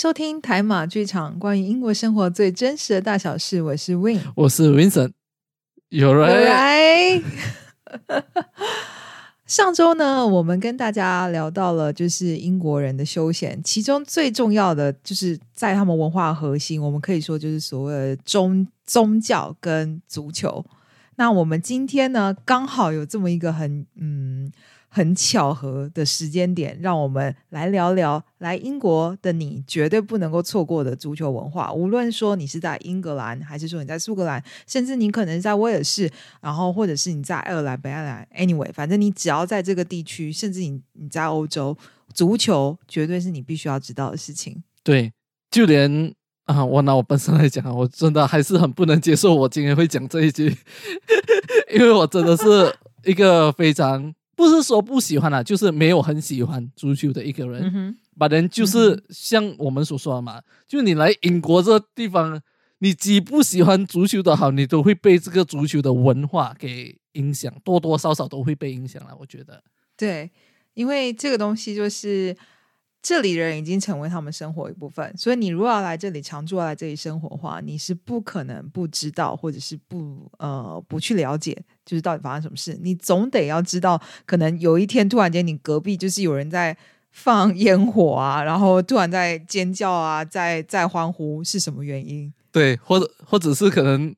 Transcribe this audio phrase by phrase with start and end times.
[0.00, 3.60] 收听台马剧场，关于英国生活最真实的大小事。
[3.60, 5.12] 我是 Win，我是 Vincent。
[5.90, 7.22] 有我人来。
[9.44, 20.64] 上周呢，我们跟大家聊到了就是英国人的休闲，其中最重要的就是在他们文化核心，我们可以说就是所谓的宗宗教跟足球。
[21.16, 24.50] 那我们今天呢，刚好有这么一个很嗯
[24.92, 31.72] 很巧合的时间点，让我们来聊聊来英国的你绝对不能够错过的足球文化。
[31.72, 41.76] 无论说你是在英格兰，还是说你在苏格兰，甚至你可能在威尔士，然后或者是你在爱尔兰、北爱尔兰，anyway，反正你只要在这个地区，甚至你你在欧洲，
[42.12, 44.62] 足球绝对是你必须要知道的事情。
[44.82, 45.12] 对，
[45.52, 46.12] 就连
[46.46, 50.56] 啊，我拿我本身来讲，我真的还是很不能接受我今天会讲这一句，
[51.72, 57.62] 因为我真的是一个非常不是说不喜欢啊，就是没有很喜欢足球的一个人。
[57.64, 62.40] 嗯哼，把人就是像我们所说的嘛，就你来英国这地方，
[62.78, 69.14] 你既不喜欢足球的好，你都会被这个足球的文化给影响，多多少少都会被影响了。
[69.20, 69.62] 我觉得，
[69.94, 70.30] 对，
[70.72, 72.34] 因为这个东西就是
[73.02, 82.78] 这里人已经成为他们生活一部分，所以你如果要来这里常住，要来这里生活的话，你是不可能不知道，或者是不呃不去了解，就是到底发生什么事。
[82.82, 86.76] 你总得要知道，可能有一天突然间你隔壁就是有人在
[87.10, 92.32] 放烟火啊，然后突然在尖叫啊，在在欢呼，是什么原因？
[92.52, 94.14] 对，或者或者是可能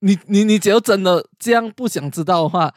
[0.00, 2.74] 你你你只要真的这样不想知道的话，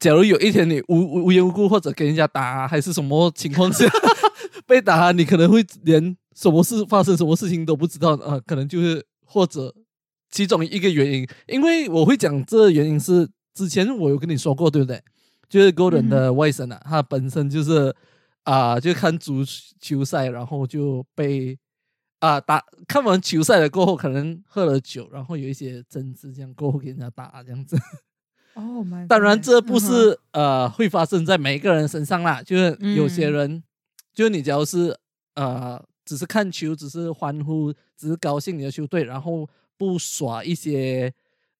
[0.00, 3.86] 假如有一天你无无无缘无故或者跟人家打，还是什么情况下
[4.66, 9.72] 被打，你可能会连什么事发生什么事情都不知道啊、呃可能就是或者
[10.30, 15.02] 其中一个原因，因为我会讲这原因是之前我有跟你说过，对不对？
[15.50, 17.94] 就是 Golden 的外甥啊，他本身就是
[18.44, 19.44] 啊、就看足
[19.80, 21.58] 球赛，然后就被
[22.20, 27.76] 啊、打看完球赛了过后，可能喝了酒，然后有一些争执，这样过后给人家打这样子。
[28.54, 33.32] 哦、当然，这不是、呃会发生在每一个人身上啦，就是有些嗯。
[33.32, 33.62] 人，
[34.12, 34.96] 就是你只要是
[35.34, 41.12] 呃只是看球，只是欢呼，只是高兴你的球队，然后不耍一些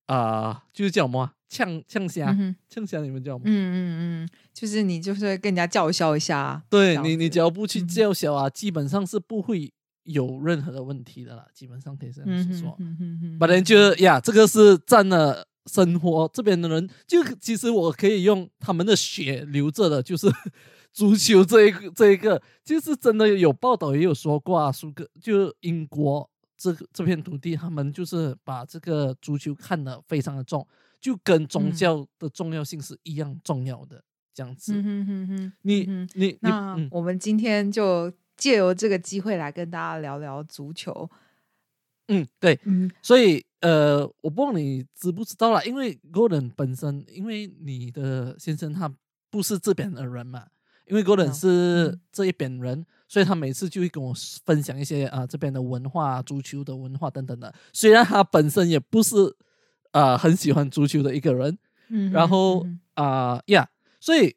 [0.06, 0.16] 啊、
[0.50, 2.56] 呃就是叫什么啊呛呛虾嗯，哼。
[2.68, 3.44] 呛虾你们叫什么？
[3.46, 3.76] 嗯嗯
[4.24, 9.72] 嗯，就是你就是会跟人家叫嚣一下，对你，你只要不去叫嚣啊，基本上是不会
[10.04, 12.72] 有任何的问题的啦，基本上可以这样说。
[12.72, 20.26] 哼哼哼反正就呀，这个是占了生活这边的人，就其实我可以用他们的血流着的，就是
[20.92, 30.66] 足球这一个这一个，就是真的有报道也有说过啊，苏格就英国这个这片土地，他们就是把这个足球看得非常的重，
[31.00, 34.02] 就跟宗嗯教的重要性是一样重要的，
[34.34, 34.72] 这样子。
[34.74, 41.08] 嗯哼哼哼，你你你那嗯我们今天就借由这个机会来跟大家聊聊足球。
[42.08, 48.92] 嗯对，嗯所以呃，我不知道你知不知道啦，因为 Golden 本身，因为你的先生他
[49.30, 50.46] 不是这边的人嘛，
[50.86, 57.54] 因为 Golden 是嗯这一边人，所以他每次就会跟我分享一些啊、这边的文化、足球的文化等等的。
[57.72, 59.36] 虽然他本身也不是
[59.92, 63.68] 啊、很喜欢足球的一个人，嗯然后嗯啊呀，
[64.00, 64.36] 所以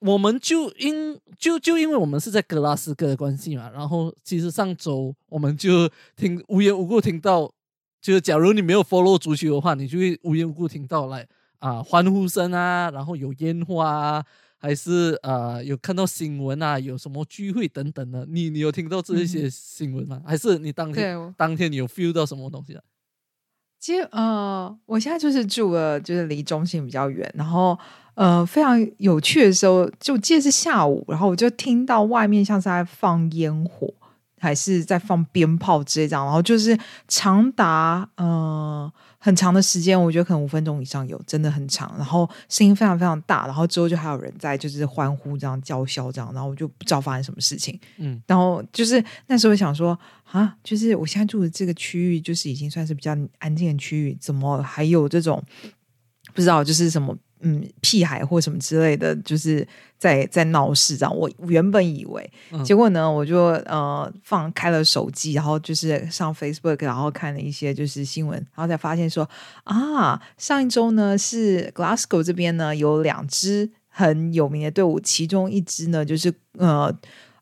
[0.00, 7.52] 我们就因就就因为我们是在格拉斯哥的关系嘛，然后其实上周我们就听无缘无故听到，
[8.00, 11.26] 就是假如你没有 follow 足球的话，你就会无缘无故听到来
[11.58, 14.24] 啊欢呼声啊，然后有烟花啊。
[14.60, 20.20] 还是呃有看到新闻啊，有什么聚会等等的，你你有听到这一些新闻吗？
[20.26, 22.82] 还是你当天当天你有 feel 到什么东西啊？
[23.78, 27.78] 其实呃，我现在就是住了，就是离中心比较远，然后
[28.14, 33.94] 呃，非常有趣的时候，就我记得是下午，然后我就听到外面像是在放烟火，
[34.38, 48.22] 还是在放鞭炮之类这样，然后就是长达呃很长的时间，我觉得可能五分钟以上有，真的很长，然后声音非常非常大，然后之后就还有人在就是欢呼这样叫嚣这样，然后我就不知道发生什么事情，嗯。
[48.26, 49.98] 然后就是那时候想说
[50.30, 55.42] 啊，就是我现在住的这个区域，就是已经算是比较安静的区域，怎么还有这种
[56.34, 61.16] 不知道就是什么嗯屁孩或什么之类的，就是在在闹事这样。
[61.16, 62.64] 我原本以为，嗯。
[62.64, 69.28] 结果呢，我就呃放开了手机，然后就是上 Facebook，然后看了一些就是新闻，然后才发现说
[69.64, 76.92] 啊，上一周呢是 Glasgow 这边呢有两支很有名的队伍，其中一支呢就是呃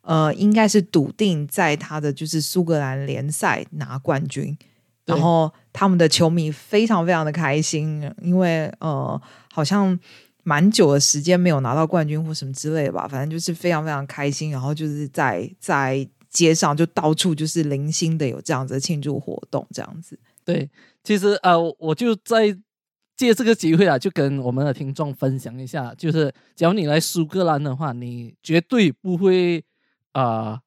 [0.02, 4.56] 呃应该是笃定在他的就是苏格兰联赛拿冠军，
[5.04, 9.20] 然后他们的球迷非常非常的开心，因为呃
[9.56, 9.98] 好像。
[10.48, 20.16] 蛮久的时间没有拿到冠军或什么之类的吧，反正就是非常非常开心，然后就是在在街上就到处就是零星的有这样子的庆祝活动，这样子。
[20.44, 20.70] 对，
[21.02, 22.56] 其实呃，我就在
[23.16, 29.64] 借这个机会啊，就跟我们的听众分享一下，就是假如你来苏格兰的话，你绝对不会
[30.12, 30.60] 啊，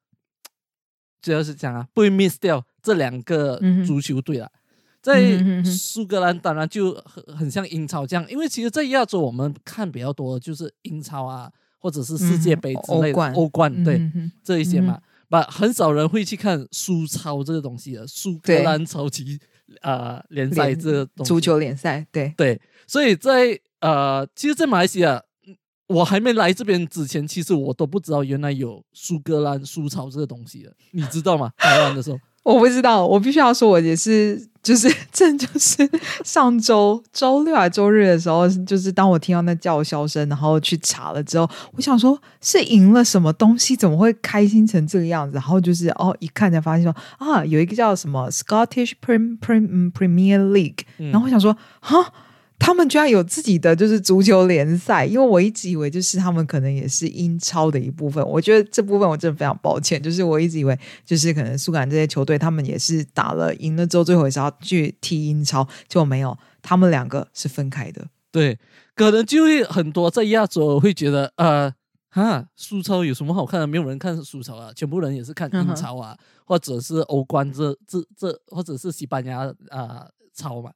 [1.22, 3.58] 主要是讲啊，不会 miss 掉这两个
[3.88, 4.50] 足球队啊。
[4.54, 4.59] 嗯
[5.04, 5.66] 哼哼哼。
[5.66, 13.34] 苏格兰当然就很很像英超这样，因为其实，在亚洲我们看比较多的就是英超啊，或者是世界杯之类的嗯欧冠。
[13.34, 15.00] 欧冠对嗯这一些嘛，
[15.30, 19.40] 把很少人会去看苏超这个东西的，苏格兰超级
[19.82, 21.30] 呃联赛这个东西。
[21.30, 25.56] 足球联赛，对，对，所以在呃，其实，在马来西亚，嗯
[25.88, 31.52] 我还没来这边之前，其实我都不知道原来有苏格兰苏超这个东西的，你知道吗？
[31.58, 32.20] 台湾的时候，
[32.54, 35.88] 我不知道，我必须要说，我也是，就是 这就是
[36.24, 45.36] 上周周六还是周日的时候，就是当我听到那叫嚣声，然后去查了之后，我想说，是赢了什么东西，怎么会开心成这个样子？
[45.36, 52.12] 然后就是哦，一看才发现说啊，有一个叫什么 Scottish Prem Prem 嗯 Premier League，、嗯然后我想说，哈。
[52.60, 58.24] 他们居然有自己的就是足球联赛，因为我一直以为就是他们可能也是英超的一部分。
[58.28, 68.06] 我觉得这部分我真的非常抱歉，就是我一直以为就是可能苏格兰这些球队他们也是打了赢了之后，最后也是要去踢英超，结果没有，他们两个是分开的。
[68.30, 68.60] 对，
[68.94, 71.74] 可能就会很多在亚洲会觉得，呃，
[72.10, 73.66] 哈，苏超有什么好看的？
[73.66, 76.16] 没有人看苏超啊，全部人也是看英超啊，
[76.46, 80.72] 或者是欧冠这这这，或者是西班牙啊、呃超嘛。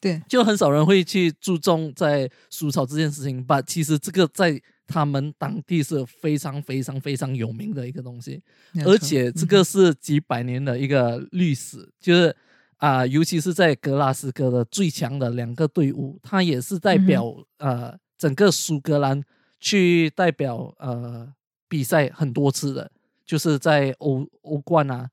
[0.00, 3.60] 对，就很少人会去注重在苏草这件事情吧。
[3.60, 8.42] 其实这个在他们当地是非常非常非常有名的一个东西，
[8.84, 12.34] 而且这个是几百年的一个历史，就是
[12.78, 19.22] 啊、尤其是在格拉斯哥的最强的两个队伍，它也是代表、呃整个苏格兰
[19.58, 21.30] 去代表呃
[21.68, 22.90] 比赛很多次的，
[23.24, 25.08] 就是在欧欧冠啊，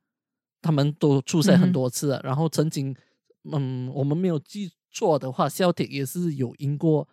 [0.61, 2.95] 他们都出赛很多次了，然后曾经
[3.51, 7.07] 嗯，我们没有记错的话，肖铁也是有赢过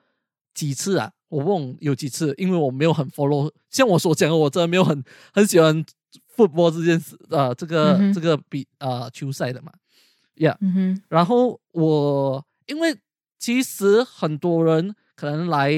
[0.54, 5.84] 几次啊，我问有几次，因为我没有很 follow，像我所讲的，我真的没有很很喜欢
[6.36, 9.72] football 这件事，呃，这个、嗯这个比呃球赛的嘛
[10.36, 12.96] ，Yeah，嗯，然后我因为
[13.38, 15.72] 其实很多人可能来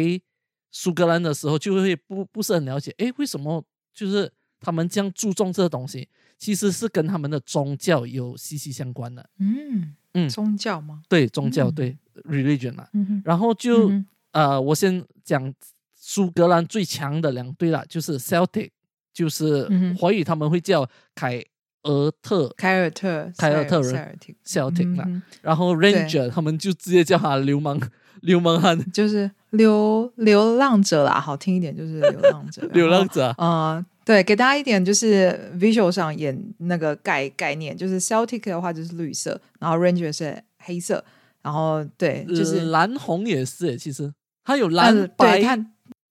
[0.71, 3.65] 苏格兰的时候就会不不是很了解，诶，为什么
[3.95, 6.09] 就是他们这样注重这个东西？
[6.39, 9.27] 其实是跟他们的宗教有息息相关的。
[9.39, 10.29] 嗯嗯。
[10.29, 11.03] 宗教吗？
[11.09, 11.75] 对宗教，嗯。
[11.75, 12.89] 对 religion 嘛。
[12.93, 15.53] 嗯哼，然后就、嗯呃，我先讲
[15.95, 18.71] 苏格兰最强的两队啦，就是 Celtic，
[19.13, 19.69] 就是
[19.99, 21.43] 华语他们会叫凯
[21.83, 22.49] 尔特。
[22.57, 25.23] 凯尔特，凯尔特人 Celtic 嘛，嗯哼。
[25.43, 27.79] 然后 Ranger 他们就直接叫他流氓
[28.23, 33.75] 流氓汉 就是流流浪者啦，好听一点就是流浪者， 流浪者啊。
[33.77, 41.05] 呃，对，给大家一点就是 visual 上演那个概概念，就是 Celtic 的话就是绿色，然后 Ranger 是黑色，
[41.43, 44.13] 然后对，就是、呃蓝红也是耶，其实
[44.45, 45.41] 它有蓝呃白、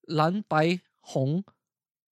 [0.07, 1.43] 蓝白红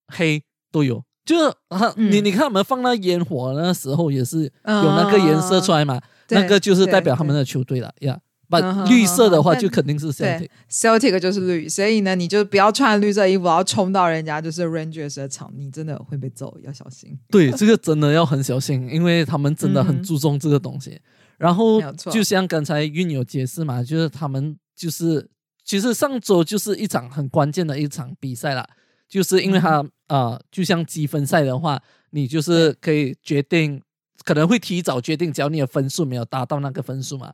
[0.08, 1.02] 黑都有。
[1.24, 5.98] 就是啊，你嗯你看我们放那烟火那时候也是有那个颜色出来嘛，
[6.28, 8.18] 对那个就是代表他们的球队了呀。
[8.48, 10.50] 把 嗯哼绿色的话就肯定是 Celtic 对。
[10.70, 17.18] Celtic 就是绿，所以呢，你就不要穿绿色衣服，然后冲到人家就是 Rangers 的场，你真的会被揍，要小心。
[17.30, 21.00] 对，这个真的要很小心，因为他们真的很注重这个东西。
[21.36, 21.80] 然后
[22.12, 25.28] 就像刚才运有解释嘛，就是他们就是
[25.64, 28.64] 其实上周就是一场很关键的一场比赛了，
[29.08, 33.82] 就是因为他啊、呃就像积分赛的话，你就是可以决定
[34.24, 37.32] 可能会提早决定，只要你的分数没有达到那个分数嘛。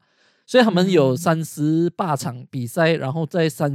[0.50, 3.72] 所以他们有嗯三十八场比赛，然后在三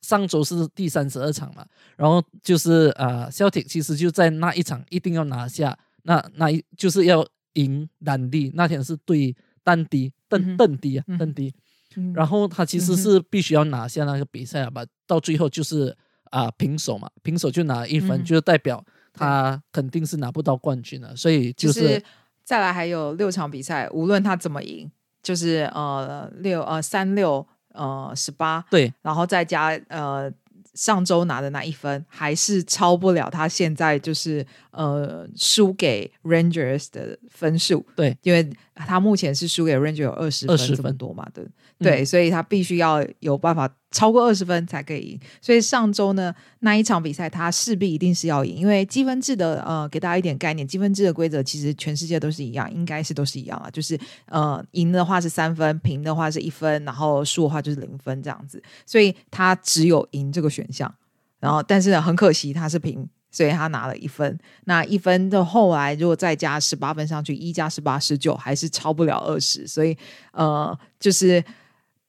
[0.00, 1.66] 上周是第三十二场嘛，
[1.98, 7.22] 然后就是呃，Celtic 其实就在那一场一定要拿下，那那一就是要
[7.52, 10.96] 赢丹迪，那天是对丹迪嗯邓哼邓迪。
[10.96, 11.54] 啊嗯邓迪，
[11.96, 15.94] 嗯然后他其实是必须要拿下那个比赛了吧，到最后就是
[16.30, 18.24] 啊、平手嘛，平手就拿一分，嗯。
[18.24, 18.82] 就是代表
[19.12, 22.02] 他肯定是拿不到冠军了，所以就就是
[22.42, 24.90] 再来还有六场比赛，无论他怎么赢，
[25.22, 28.92] 就是呃六呃三六呃十八，对。
[29.02, 30.32] 然后再加呃
[30.74, 37.84] 上周拿的那一分，还是超不了他现在就是呃输给 Rangers 的分数。
[37.94, 41.46] 对，因为他目前是输给 Ranger 有二十分20这么分多嘛，对。
[41.78, 45.20] 对，所以他必须要有办法超过二十分才可以赢。
[45.40, 53.96] 所以上周呢那一场比赛，他势必一定是要赢，因为积分制的呃，给大家一点概念，积分制的规则其实全世界都是一样，应该是都是一样啊，就是
[54.26, 60.92] 呃赢的话是三分，平的话是一分，然后输的话就是零分这样子，所以他只有赢这个选项。
[61.38, 64.38] 然后，但是呢，很可惜他是平，所以他拿了一分。
[64.66, 69.66] 那一分的后来如果再加十八分上去，一加十八十九，还是超不了二十。
[69.66, 69.98] 所以
[70.30, 71.42] 呃，就是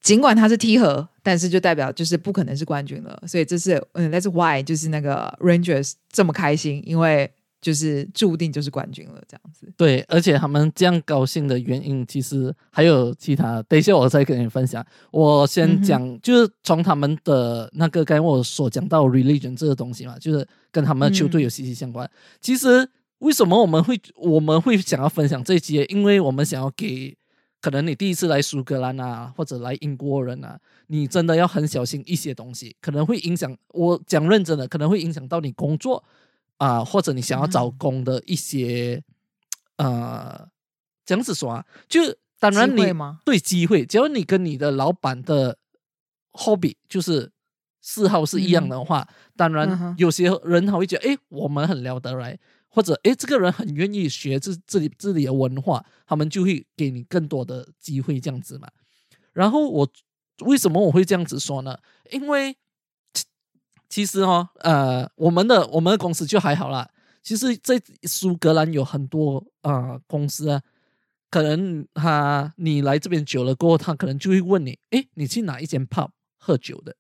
[0.02, 3.24] 尽管他是踢和，但是就代表就是不可能是冠军了。
[3.26, 7.32] 所以这是嗯，That's why 就是那个 Rangers 这么开心，因为。
[7.64, 9.72] 就是注定就是冠军了，这样子。
[9.78, 13.64] 对，而且他们这样高兴的原因，其实还有其他。
[13.70, 14.86] 等一下我再跟你分享。
[15.12, 22.06] 我先讲，就是从他们的那个刚才我所讲到 religion 这个东西嘛，就是跟他们的球队有息息相关。
[22.42, 22.86] 其实
[23.20, 25.86] 为什么我们会我们会想要分享这些？
[25.86, 27.16] 因为我们想要给
[27.64, 33.58] 可能你第一次来苏格兰啊，或者来英国人啊，你真的要很小心一些东西，可能会影响。
[33.70, 36.04] 我讲认真的，可能会影响到你工作。
[36.58, 39.04] 啊，或者你想要找工的一些，
[39.78, 40.48] 呃，
[41.06, 42.00] 这样子说啊，就
[42.40, 42.84] 当然你
[43.26, 45.58] 对机会，只要你跟你的老板的
[46.34, 47.32] hobby 就是
[47.82, 49.06] 嗜好是一样的话，
[49.36, 52.40] 当然有些人他会觉得，哎，我们很聊得来，
[52.74, 58.68] 或者哎，这个人很愿意学这这里这里的文化，他们就会给你更多的机会这样子嘛。
[59.32, 59.88] 然后我
[60.42, 61.78] 为什么我会这样子说呢？
[62.10, 62.58] 因为。
[63.90, 66.90] 其实哦，呃，我们的我们的公司就还好啦。
[67.22, 70.64] 其实，在苏格兰有很多啊公司啊，
[71.30, 76.96] 可能他你来这边久了过后，他可能就会问你，哎，你去哪一间 pub 喝酒的？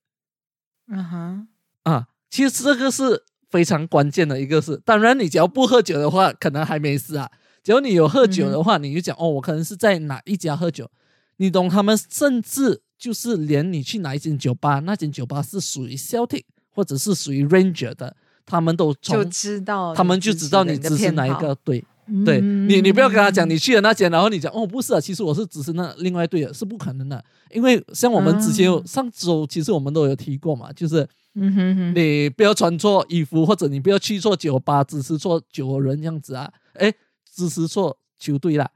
[0.85, 1.47] 嗯哼，
[1.81, 4.75] 啊，其实这个是非常关键的一个是。
[4.83, 7.29] 当然，你只要不喝酒的话，可能还没事啊。
[7.63, 10.89] 只要你有喝酒的话，你就讲哦，我可能是在哪一家喝酒。
[11.37, 11.69] 你懂？
[11.69, 16.43] 他们甚至就是连你去哪一间酒吧，那间酒吧是属于 Celtic。
[16.75, 18.15] 或者是属于 Ranger 的，
[18.47, 21.85] 他们都就知道，他们就知道你支持哪一个对
[22.25, 22.25] 队。
[22.25, 27.23] 对你，你不要跟他讲你去了那间，然后你讲哦，不是啊，其实我是支持那另外队的，是不可能的。
[27.51, 36.93] 因为像我们之前上周，其实我们都有提过嘛，就是你不要穿错衣服，或者你不要去错酒吧，支持错酒人这样子啊，哎，
[37.33, 38.69] 支持错球队啦。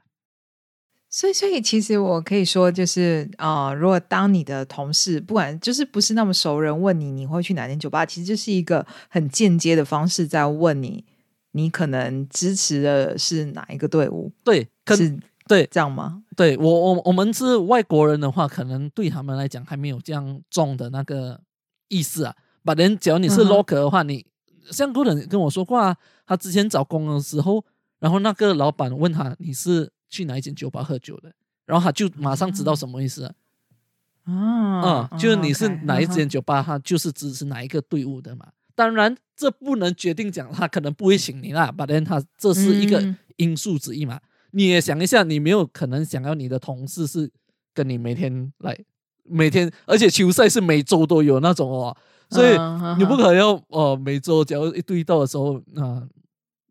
[1.10, 11.02] 所以，所以其实我可以说，就是啊，如果当你的同事不管就是不是那么熟人问你，你会去哪间酒吧，其实就是一个很间接的方式在问你，
[11.52, 14.32] 你可能支持的是哪一个队伍？
[14.44, 16.22] 对，可是，对，这样吗？
[16.36, 21.40] 对我，我我们是外国人的话，可能对他们来讲还没有这样重的那个
[21.88, 22.34] 意思啊。
[22.64, 24.26] 把人，只要你是 local 的话，你
[24.70, 27.64] 像个人跟我说过啊，他之前找工的时候，
[27.98, 29.92] 然后那个老板问他你是。
[30.10, 31.30] 去哪一间酒吧喝酒的，
[31.66, 33.30] 然后他就马上知道什么意思
[34.24, 34.32] 啊？
[34.32, 38.48] 啊，就是你是哪一间酒吧，他就是支持哪一个队伍的嘛。
[38.78, 44.20] 当然，这不能决定讲他可能不会请你啦，但他这是一个因素之一嘛。
[44.52, 47.28] 你也想一下，你没有可能想要你的同事是
[47.74, 48.78] 跟你每天来，
[49.24, 51.96] 每天，而且球赛是每周都有那种哦，
[52.30, 52.56] 所以
[52.98, 56.06] 你不可能要哦每周只要一对到的时候，啊，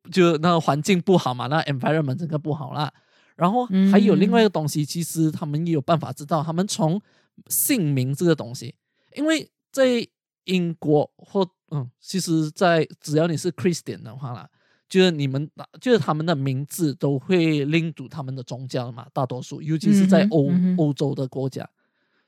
[0.09, 2.89] 就那个环境不好嘛，那 environment 整个不好啦。
[3.35, 7.01] 然后还有另外一个东西，其实他们也有办法知道，他们从
[7.49, 8.73] 姓名这个东西，
[9.13, 10.07] 因为在
[10.45, 14.49] 英国或嗯，其实，在只要你是 Christian 的话啦，
[14.87, 15.49] 就是你们
[15.81, 21.69] 就是他们的名字都会拎读他们的宗教嘛，大多数，尤其是在欧欧洲的国家，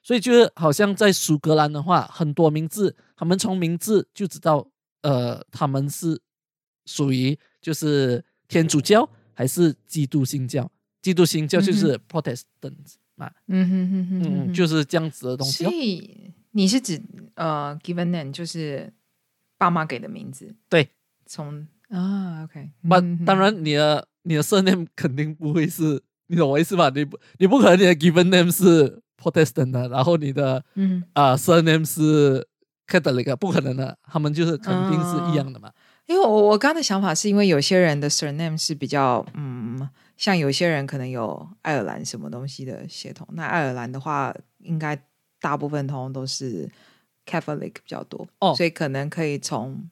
[0.02, 4.68] 所以就是好像在苏格兰的话，很多名字，他们从名字就知道，
[5.02, 6.22] 呃，他们是
[6.86, 10.70] 属于就是天主教还是基督新教。
[11.02, 12.74] 基督新教就是 Protestant
[13.16, 15.64] 嘛，嗯哼哼哼，嗯，就是这样子的东西。
[15.64, 17.02] 所以你是指
[17.36, 18.92] 呃，given name 就是
[19.60, 20.90] 爸妈给的名字，对，
[21.28, 26.90] 从啊，OK，那当然你的你的 surname 肯定不会是，你懂我意思吧？
[26.96, 32.48] 你不你不可能你的 given name 是 Protestant 的，然后你的嗯啊 surname 是
[32.88, 35.72] Catholic，不可能的，他们就是肯定是一样的嘛。
[36.08, 39.88] 因为我我刚的想法是因为有些人的 surname 是比较嗯。
[40.18, 45.02] 像有些人可能有爱尔兰什么东西的血统，那爱尔兰的话，应该
[45.40, 46.70] 大部分通通都是
[47.30, 49.88] Catholic 比较多，哦，所以可能可以从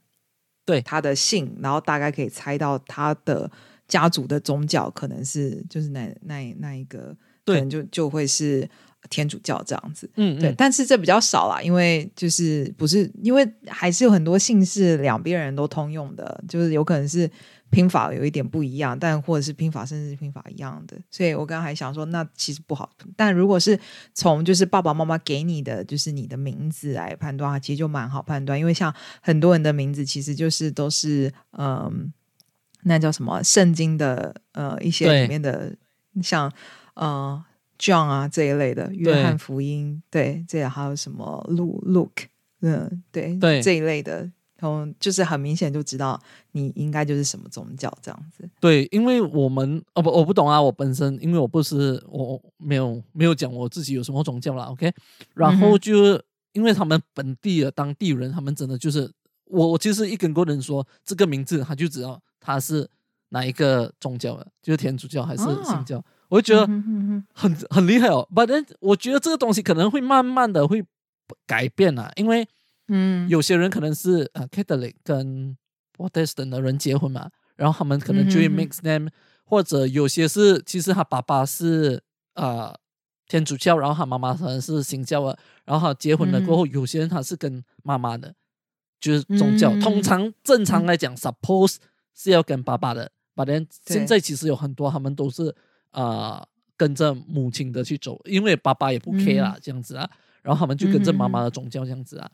[0.65, 0.81] 对。
[0.81, 3.49] 他的姓，然后大概可以猜到他的
[3.87, 7.15] 家族的宗教可能是就是那那那一个，
[7.45, 8.67] 可能就就会是
[9.09, 17.29] 天主教这样子，嗯，对，但是这比较少啦，因为就是不是因为还是有很多姓氏两边人都通用的，就是有可能是。
[17.69, 22.89] 拼法有一点不一样，但或者是拼法甚至是拼法一样的，所以我刚刚还想说，那其实不好。
[23.15, 23.77] 但如果是
[24.13, 28.57] 从就是爸爸妈妈给你的就是你的名字来判断，其实就蛮好判断。
[28.57, 32.13] 因为像很多人的名字其实就是都是嗯，
[32.83, 35.75] 那叫什么圣经的呃一些里面的，
[36.21, 36.51] 像
[36.93, 37.43] 呃
[37.77, 42.27] John 啊这一类的约翰福音，对，这还有什么 Luke，
[42.61, 44.31] 嗯，对对这一类的。
[44.59, 46.19] 从就是很明显就知道
[46.51, 48.49] 你应该就是什么宗教这样子。
[48.59, 54.91] 对，因为我们哦不，我不懂啊，我本身因为我不是我没有没有讲我自己有什么宗教啦 o k
[55.35, 56.19] 然后就
[56.53, 59.11] 因为他们本地的当地人，他们真的就是
[59.45, 62.89] 我我其实一跟过人说这个名字，他就知道他是
[63.29, 66.65] 哪一个宗教的，就是天主教还是信教，我就觉得
[67.33, 68.27] 很很厉害哦。
[68.33, 70.83] But then 我觉得这个东西可能会慢慢的会
[71.45, 72.47] 改变啊，因为。
[72.87, 75.57] 嗯，有些人可能是呃 Catholic 跟
[75.95, 79.09] Protestant 的人结婚嘛，然后他们可能就会 mix them，
[79.43, 82.01] 或者有些是其实他爸爸是
[82.35, 82.73] 呃
[83.27, 88.33] 天主教，然后他妈妈可能是新教啊，然后他结婚了过后，有些人他是跟妈妈的，
[88.99, 89.77] 就是宗教。
[89.79, 91.77] 通常正常来讲，suppose
[92.13, 95.53] 是要跟爸爸的，but then 现在其实有很多他们都是
[95.91, 100.09] 呃跟着母亲的去走，因为爸爸也不 care 啦这样子啊，
[100.41, 102.31] 然后他们就跟着妈妈的宗教这样子啊。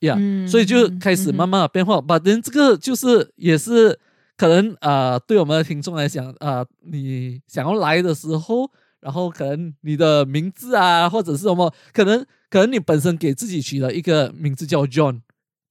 [0.00, 2.00] 呀，所以就开始慢慢的变化。
[2.00, 3.98] 把人这个就是也是
[4.36, 15.20] 可能啊，对我们的听众来讲啊，你想要来的时候，然后可能你的名字啊，或者是什么，可能可能你本身给自己取了一个名字叫 John，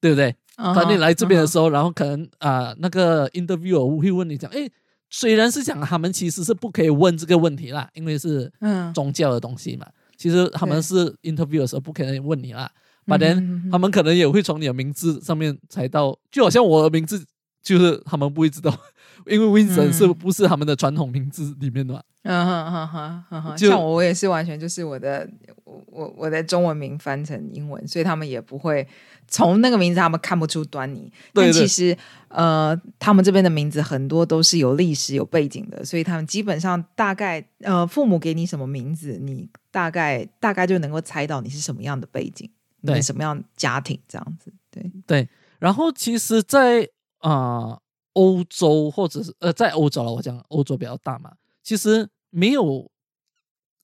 [0.02, 0.36] 对不对？
[0.58, 4.70] 当你来这边的时候，然后可能啊，那个 interviewer 会问你讲，哎，
[5.10, 8.52] 虽然是讲他们其实是不可以问这个问题啦，因为是
[8.94, 9.86] 宗教的东西嘛，
[10.18, 12.72] 其实他们是 interview 的时候不可能问你啦。
[13.08, 17.24] But then 他们可能也会从你的名字上面猜到，就好像我的名字
[17.62, 18.76] 就是他们不会知道，
[19.28, 22.02] 因为 Vincent 是不是他们的传统名字里面的嘛？
[22.24, 25.30] 嗯哼哼哼哼哼，像我我也是完全就是我的
[25.64, 28.88] 我我我的中文名翻成英文，所以他们也不会
[29.28, 31.12] 从那个名字他们看不出端倪。
[31.34, 31.96] 但其实
[32.30, 42.50] 呃，他们这边的名字很多都是有历史有背景的，所以他们基本上大概呃父母给你什么名字，你大概大概就能够猜到你是什么样的背景。
[42.94, 44.52] 对什么样家庭这样子？
[44.70, 47.80] 对对，然后其实，在啊
[48.14, 52.90] 欧洲或者是呃在欧洲了，我讲欧洲比较大嘛，其实没有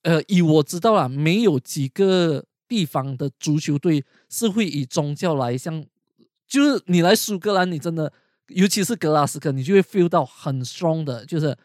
[0.04, 5.86] 呃以我知道啦，没有几个地方的足球队是会以宗教来像，
[6.48, 8.12] 就是你来苏格兰，你真的
[8.48, 11.58] 尤其是格拉斯哥，你就会 feel 到很 strong 的，就是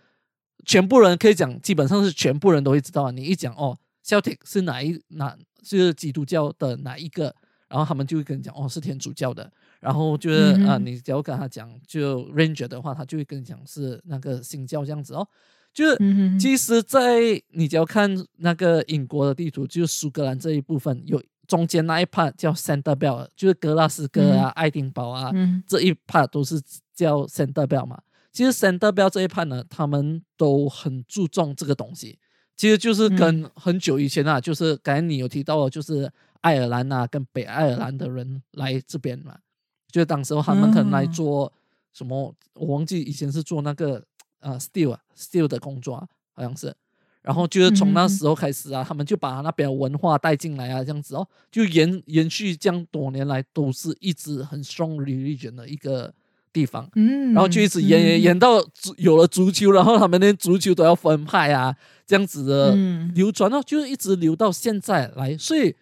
[0.65, 5.37] 全部人可以讲，基本上是全部人都会知道，你一讲哦，Celtic 是哪一哪。
[5.69, 7.35] 是基督教的哪一个？
[7.69, 9.53] 然后他们就会跟你讲，哦，是天主教的。
[9.81, 15.27] 然后就是啊，你只要跟他讲，就 Ranger 的话，他就会跟你讲是那个新教这样子哦。
[15.75, 15.99] 就是
[16.39, 25.33] 其实，在你只要看那个英国的地图，就是苏格兰这一部分有中间那一 part 叫 Center Belt，就是格拉斯哥啊、爱丁堡啊
[25.67, 26.63] 这一 part 都是
[26.95, 28.01] 叫 Center Belt 嘛。
[28.31, 32.21] 其实 Center Belt 这一 part 呢，他们都很注重这个东西。
[32.57, 39.37] 其实就是跟很久以前啊，就是刚才你有提到，就是爱尔兰啊，跟北爱尔兰的人来这边嘛，
[39.91, 41.53] 就当时候他们可能来做
[41.93, 44.03] 什么，我忘记以前是做那个
[44.41, 46.75] 呃 steel 啊 steel 的工作啊，好像是，
[47.21, 56.15] 然后就是从那时候开始啊，他们就把那边文化带进来啊，这样子哦，就延延续这样多年来都是一直很 strong religion 的一个。
[56.57, 58.65] 地方，嗯，然后就一直演演演到
[58.97, 62.75] 有了足球，然后他们连足球都要分派啊，这样子的
[63.15, 65.37] 流传哦，就一直流到现在来。
[65.37, 65.77] 所以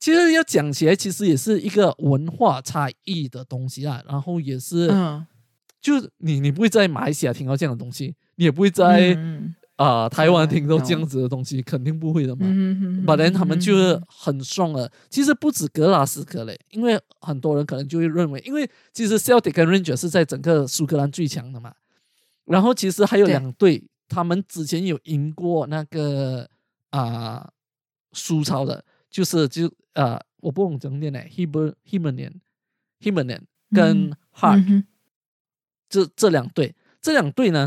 [0.00, 4.02] 其实要讲起来，其实也是一个文化差异的东西啊。
[4.08, 4.88] 然后也是，
[5.82, 9.14] 就你你不会在马来西亚听到这样的东西，你也不会在。
[9.76, 12.46] 啊，台湾听到这样子的东西，肯定不会的嘛。
[13.06, 14.90] 本来他们就是很爽了。
[15.08, 21.74] 其实不止格拉斯哥嘞，因为很多人可能就会认为，因为其实 Celtic 跟 Ranger 是在整个苏格兰最强的嘛。
[22.44, 26.48] 然后其实还有两队，他们之前有赢过那个
[26.90, 27.50] 啊
[28.12, 32.40] 苏超的，就是就啊我不懂怎么念呢 h e b e r h i m a n i a n
[33.00, 34.84] h i m a n i a n 跟 Hart
[35.88, 37.66] 这这两队，这两队呢。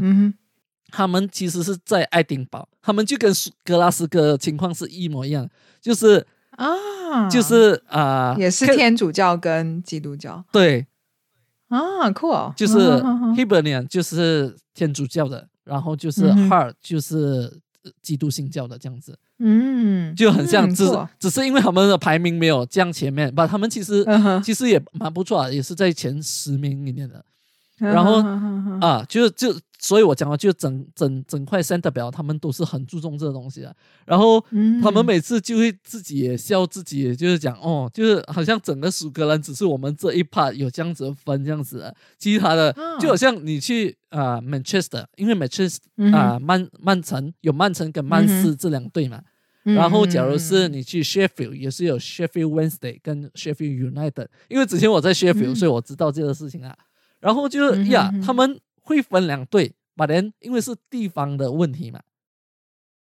[0.95, 3.29] 他们其实是在爱丁堡，他们就跟
[3.65, 5.45] 格拉斯哥情况是一模一样，
[5.81, 10.88] 就是啊，就是啊，也是天主教跟基督教，对，
[11.67, 12.77] 啊，酷，就是
[13.36, 17.60] Hebrew 就是天主教的，然后就是 Heart 就是
[18.01, 24.05] 基督信教的这样子，嗯，就很像，只只是因为他们的排名没有这样前面，不，他们其实
[24.41, 27.23] 其实也蛮不错，也是在前十名里面的，
[27.77, 28.21] 然后
[28.79, 29.55] 啊，就就。
[29.77, 33.75] 所以我讲了，就整整整块 center 表，他们都是很注重这个东西的。
[34.03, 34.43] 然后
[34.81, 45.77] 他们每次就会自己也笑，自己也就是讲哦，就是好像整个苏格兰只是我们这一 part 有这样子的分这样子的，其他的就好像你去啊 Manchester，因为 Manchester
[46.15, 49.21] 啊曼曼城有曼城跟曼市这两队嘛，
[49.65, 55.55] 然后，假如是嗯你去 Sheffield，也是有 Sheffield Wednesday 跟 Sheffield United，因为之前我在 Sheffield，、嗯。
[55.55, 56.75] 所以我知道这个事情啊。
[57.25, 62.01] 然后就是嗯呀，他们会分两队，把人因为是地方的问题嘛，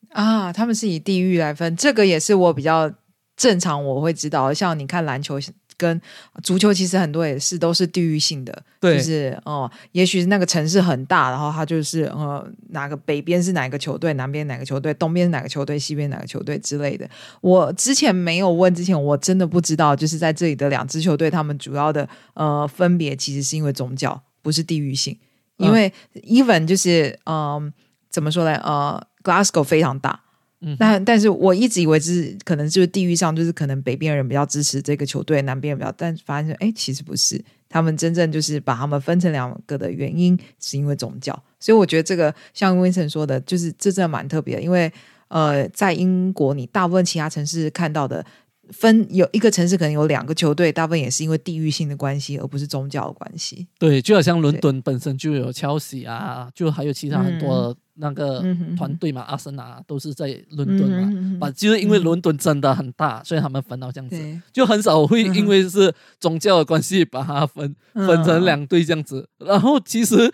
[0.10, 2.91] 啊，他们是以地域来分，这个也是我比较
[3.38, 4.54] 正常我会知道。
[4.54, 5.39] 像你看篮球
[5.82, 6.00] 跟
[6.44, 17.10] 足球，其实很多也是都是地域性的，对就是哦、也许那个城市很大，然后它就是呃哪个北边是哪个球队，南边哪个球队，东边是哪个球队，西边哪个球队之类的。
[17.41, 25.17] 我之前没有问之前，我真的不知道，就是在这里的两支球队，他们主要的呃分别其实是因为宗教，不是地域性。
[25.58, 27.72] 因嗯为 even 就是嗯、
[28.10, 28.56] 怎么说呢？
[28.63, 30.20] 呃，Glasgow 非常大，
[30.62, 44.91] 嗯但但是我一直以为是可能就是地域上，就是可能北边人比较支持这个球队，南边人比较，但发现哎，其实不是，他们真正就是把他们分成两个的原因是因为宗教，所以我觉得这个像 Vincent 说的，就是这真的蛮特别的，因为
[45.30, 48.26] 呃，在英国你大部分其他城市看到的。
[48.71, 53.67] 分有一个城市可能有两个球队，大部分也是因为地域性的关系，而不是宗教的关系。
[53.77, 58.43] 对，就好像伦敦本身就有切尔西啊，就还有其他很多那个
[58.77, 61.10] 团队嘛，阿森纳啊都是在伦敦嘛。
[61.12, 69.27] 嗯啊，就是因为嗯伦敦真的很大，所以他们分到这样子，就很少会因为是宗教的关系把它分分成两队这样子。
[69.39, 70.31] 然后其实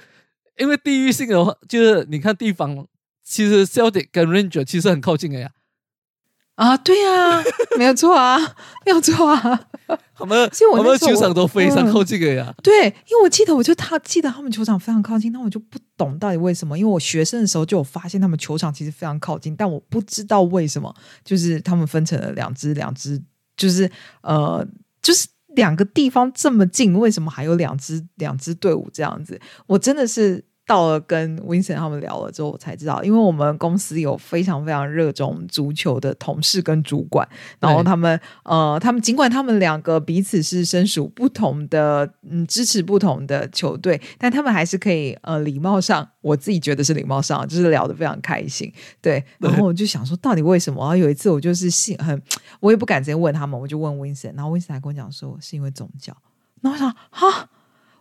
[0.59, 2.85] 因为地域性的话，就是你看地方，
[3.23, 5.51] 其实 Celtic 跟 Ranger 其实很靠近的呀。
[6.57, 7.41] 啊，对啊，
[7.77, 8.35] 没有错啊，
[8.83, 9.67] 没有错啊。
[10.15, 12.51] 他们其实我他们球场都非常嗯靠近的呀。
[12.63, 16.75] 对，因为我记得，我就他记得他们球场非常靠近，那我就不懂到底为什么。
[16.77, 20.91] 因为我学生的时候就有发现他们球场其实非常靠近，但我不知道为什么，
[21.23, 23.21] 就是他们分成了两支，两支
[23.55, 23.89] 就是
[24.23, 24.65] 呃，
[25.01, 29.39] 就是两个地方这么近，为什么还有两支两支队伍这样子？
[29.67, 30.43] 我真的是。
[30.67, 37.27] 到了跟 Vincent 他们聊了之后，我才知道，因为我们公司有非常非常热衷足球的同事跟主管，
[37.59, 48.69] 然后他们呃，他们尽管他们两个彼此是身属不同的，嗯，支持不同的球队，但他们还是可以呃，礼貌上，我自己觉得是礼貌上，就是聊得非常开心。
[49.01, 50.81] 对，然后我就想说，到底为什么？
[50.81, 52.21] 然后有一次我就是信很，
[52.59, 56.13] 我也不敢直接问他们，我就问 Vincent，然后 Vincent 还跟我讲说是因为宗教，
[56.59, 57.47] 然后我想哈。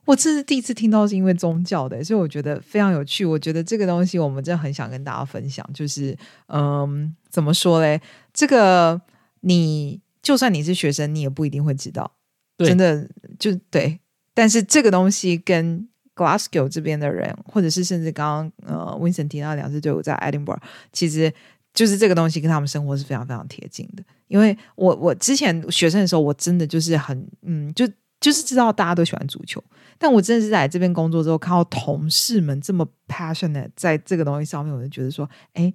[0.06, 3.26] 我这是第一次听到是因为宗教的，所以我觉得非常有趣。
[3.26, 6.16] 我觉得这个东西我们真的很想跟大家分享，就是
[6.46, 8.00] 嗯，怎么说嘞？
[8.32, 8.98] 这个
[9.40, 12.10] 你就算你是学生，你也不一定会知道，
[12.58, 13.06] 真的
[13.38, 14.00] 就对。
[14.32, 20.58] 但是这个东西跟 Glasgow 这边的人，或者是甚至刚刚呃 Vincent 提到两支队伍在 Edinburgh，
[20.92, 21.32] 其实
[21.74, 24.04] 就是这个东西跟他们生活是非常非常贴近的。
[24.28, 27.88] 因为我我之前学生的时候，我真的就是很嗯，就
[28.20, 29.62] 就是知道大家都喜欢足球，
[29.98, 35.72] 但我真的是在这边工作之后，看到同事们这么 passionate 在这个东西上面，我就觉得说，哎，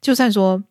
[0.00, 0.62] 就算说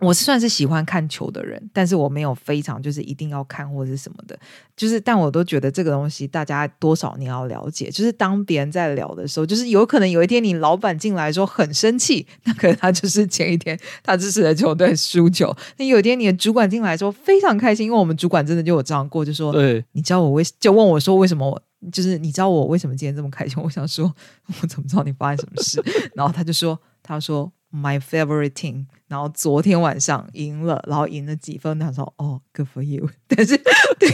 [0.00, 4.38] 我是算是喜欢看球的人，但是我没有非常就是一定要看或者是什么的，
[4.76, 21.60] 就是但我都觉得这个东西大家多少你要了解，就是当别人在聊的时候，就是有可能有一天你老板进来说很生气，那可能他就是前一天他支持的球队输球，那有一天你的主管进来说非常开心，因为我们主管真的就有这样过，就说对，你知道我为就问我说为什么我
[21.92, 23.60] 就是你知道我为什么今天这么开心？
[23.62, 24.12] 我想说
[24.62, 25.82] 我怎么知道你发生什么事？
[26.14, 31.78] 然后他就说他说 my favorite team，然后昨天晚上赢了，然后赢了几分？
[31.78, 33.56] 他说哦 good for you， 但是
[33.98, 34.08] 对，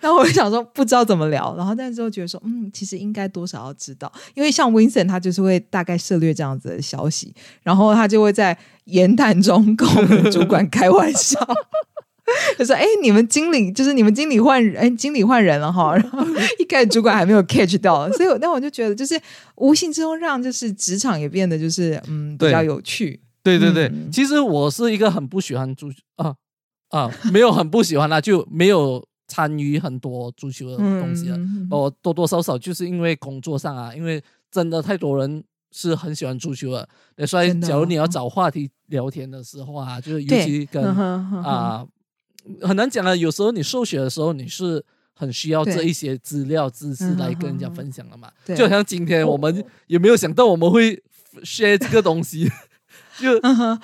[0.00, 11.38] 然后我就想说不知道怎么聊，然后但是又觉得说嗯其实应该多少要知道，因为像 Vincent 他就是会大概涉略这样子的消息，然后他就会在言谈中 跟我们主管开玩笑。
[12.58, 16.24] 就说：“哎、你们经理就是你们经理换人，哎、经理换人了哈。”然后
[16.58, 19.20] 一开始主管还没有 catch 到，所以我那我就觉得，就是
[19.56, 23.20] 无形之中让就是职场也变得就是嗯比较有趣。
[23.42, 26.34] 对对对，嗯其实我是一个很不喜欢足啊
[26.90, 31.36] 啊，没有很不喜欢啦，就没有参与很多足球的东西啊。
[31.38, 36.72] 嗯我多多少少就是因为工作上啊，因为真的太多人是很喜欢足球
[37.16, 41.86] 的，所以假如你要哦找话题聊天的时候啊，就是尤其跟啊
[42.62, 44.84] 很难讲啊，有时候你受学的时候你是。
[45.20, 50.94] 很需要这一些资料知识嗯来跟人家分享的嘛，对就好像今天我我们也没有想到我们会
[51.42, 52.48] share 这个东西，
[53.18, 53.80] 就嗯哼，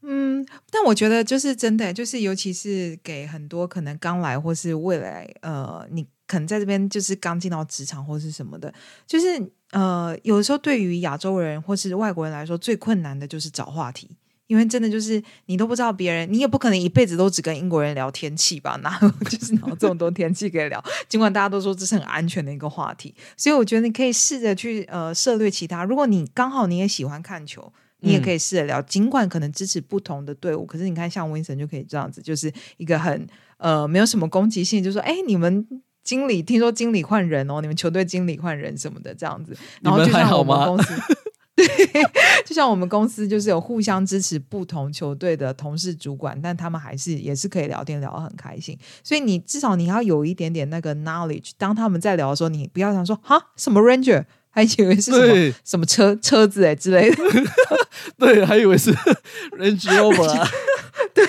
[0.00, 8.72] 嗯，但我觉得就是真的，就是尤其是给很多可能刚来或是未来，呃，你可能在这边就是刚进到职场或是什么的，
[9.06, 9.26] 就是
[9.72, 14.08] 呃，有的时候对于亚洲人或是外国人来说，最困难的就是找话题。
[14.52, 18.78] 因为真的就是你都不知道别人，你也不可能一辈子都只跟英国人聊天气吧？
[18.82, 20.84] 哪有 就是哪有这么多天气可以聊？
[21.08, 25.84] 尽管大家都说这是很安全的一个话题，所以我觉得你可以试着去呃涉略其他。
[25.84, 28.82] 如果你刚好你也喜欢看球，你也可以试着聊。
[28.82, 35.66] 尽管可能支持不同的队伍，可是你看像 Winston 就可以这样子，就是一个很呃没有什么攻击性，就说哎你们。
[36.04, 40.92] 经理听说经理换人哦，你们球队经理换人什么的这样子，然后就像我们公司，
[41.66, 42.02] 对，
[42.46, 48.78] 就像我们公司就是有互相支持不同球队的同事主管，但他们还是也是可以聊天聊得很开心。
[49.02, 54.24] 所以你至少你要有一点点那个 knowledge，当他们在聊的时候，你不要想说哈什么 ranger。
[54.54, 57.16] 还以为是什么什么车车子哎之类的，
[58.20, 58.92] 对，还以为是
[59.56, 60.48] Range Rover，
[61.14, 61.24] 对，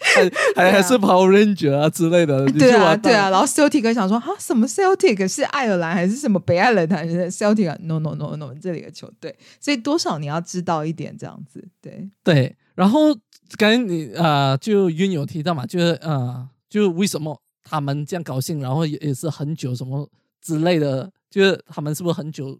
[0.00, 3.28] 还还还是跑 Ranger 啊之类的，对啊对啊。
[3.30, 6.88] 然后 Celtic 想说啊什么 Celtic 是爱尔兰还是什么北爱尔兰？
[6.88, 12.56] 还是 Celtic？No No No No，这里的球队，所以多少你要知道一点这样子，对对。
[12.74, 13.12] 然后
[13.56, 20.08] 刚才你啊，就晕有提到嘛，就是呃，就为什么他们这样高兴，然后也也是很久什么
[20.40, 21.10] 之类的。
[21.30, 22.58] 就是他们是不是很久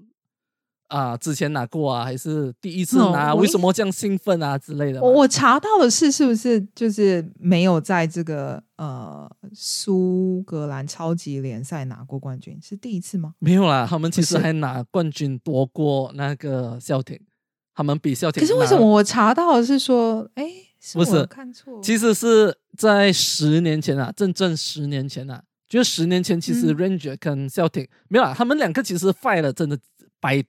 [0.89, 1.17] 啊？
[1.17, 2.05] 之前拿过啊？
[2.05, 3.35] 还是第一次拿？
[3.35, 5.01] 为什么这样兴奋啊之类的？
[5.01, 12.59] 我查到的是，是不是就是没有在这个呃苏格兰超级联赛拿过冠军？
[12.63, 13.35] 是第一次吗？
[13.39, 17.19] 没有啦，他们其实还拿冠军多过那个笑艇，
[17.75, 18.41] 他们比笑艇。
[18.41, 20.51] 可是为什么我查到的是说，哎，
[20.95, 21.81] 不是看错？
[21.83, 25.43] 其实是在十年前啊，正正十年前啊。
[25.69, 29.79] 就是十年前，其实 Ranger 跟 Celtic 没有啦，他们两个其实 fight 了，真的
[30.19, 30.43] 百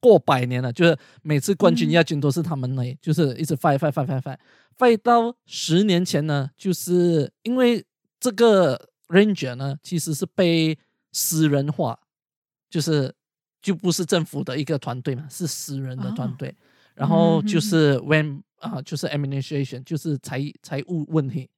[0.00, 0.72] 过百年了。
[0.72, 4.38] 就是每次冠军、亚军都是他们那，就是一直 fight fight fight fight fight
[4.76, 7.84] fight 到十年前呢，就是因为
[8.18, 10.78] 这个 Ranger 呢，其实是被
[11.12, 11.98] 私人化，
[12.68, 13.14] 就是
[13.60, 16.56] 就不是政府的一个团队嘛，是私人的团队。
[16.94, 21.48] 然后就是 when 啊，就是 administration，就是财财务问题。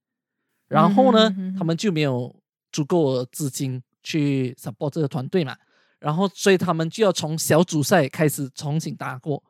[0.69, 2.35] 然后呢，他们就没有。
[2.73, 5.57] 足够的资金去 support 这个团队嘛，
[6.01, 9.45] 然后所以他们就要从小组赛开始重新打过，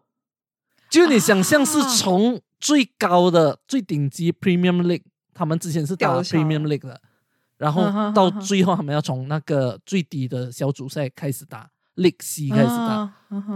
[0.90, 7.00] 就你想象是从最高的最顶级 Premium League，他们之前是打 Premium League 的，
[7.56, 13.14] 然后到最后他们要从那个最低的小组赛开始打 League C 开始打，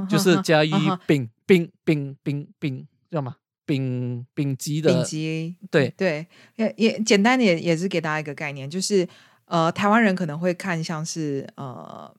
[0.09, 0.73] 就是加一
[1.07, 3.37] 丙丙丙丙丙知道吗？
[3.67, 9.09] 丙丙级的丙级，对对，也也简单点也是给大家一个概念，就是。
[9.47, 12.11] 呃，台湾人可能会看像是呃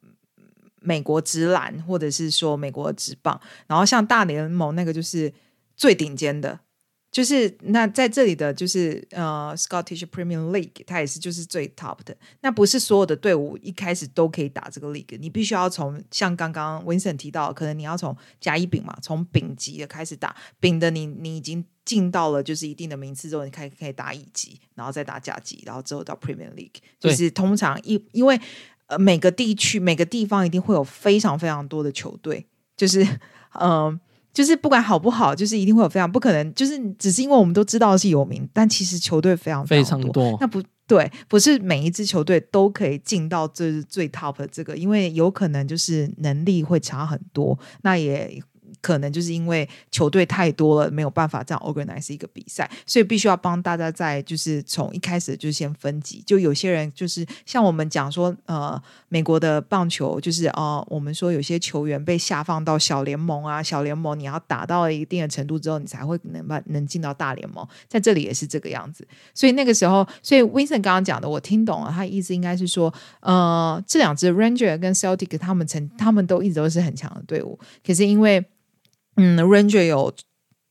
[0.85, 5.33] 美国职篮，或者是说美国职棒，然后像大联盟那个就是
[5.75, 6.59] 最顶尖的，
[7.11, 12.15] 就是那在这里的就是呃 Scottish Premier League，它也是就是最 top 的。
[12.41, 21.65] 那不是所有的队伍一开始都可以打这个 league，你必须要从像刚刚 Vincent 提到，可能你要从甲乙丙嘛，从丙级的开始打，丙的你你已经。
[21.85, 26.77] 进到了就是一定的名次之后，你可以可以打乙级，然后再打甲级，然后之后到 Premier League。
[26.99, 28.41] 就是通常一因为
[28.87, 32.45] 呃每个地区每个地方一定会有非常非常多的球队，
[32.77, 33.05] 就是
[33.59, 33.99] 嗯
[34.33, 40.37] 就是不管好不好，就是一定会有非常不可能，就是只是因为我们都知道是有名，但其实球队非常非常多。
[40.41, 47.57] 那不对，不是每一支球队都可以进到这最 top 的这个，因为有可能就是能力会差很多。
[47.81, 48.41] 那也。
[48.85, 56.21] 可能就是因为球队太多了，没有办法这样 organize 一个比赛，所以必须要帮大家在就是从一开始就先分级。
[56.23, 67.67] 就有些人就是像我们讲说，呃，美国的棒球就是哦，我们说有些球员被下放到小联盟啊，小联盟你要打到一定的程度之后，你才会能把能进到大联盟。
[67.87, 69.07] 在这里也是这个样子。
[69.33, 78.45] 所以那个时候，所以 Vincent 刚刚讲的我听懂了，他意思应该是说，呃，这两支 Ranger 跟 Celtic 他们曾他们都一直都是很强的队伍，可是因为
[79.17, 80.13] 嗯，Ranger 有，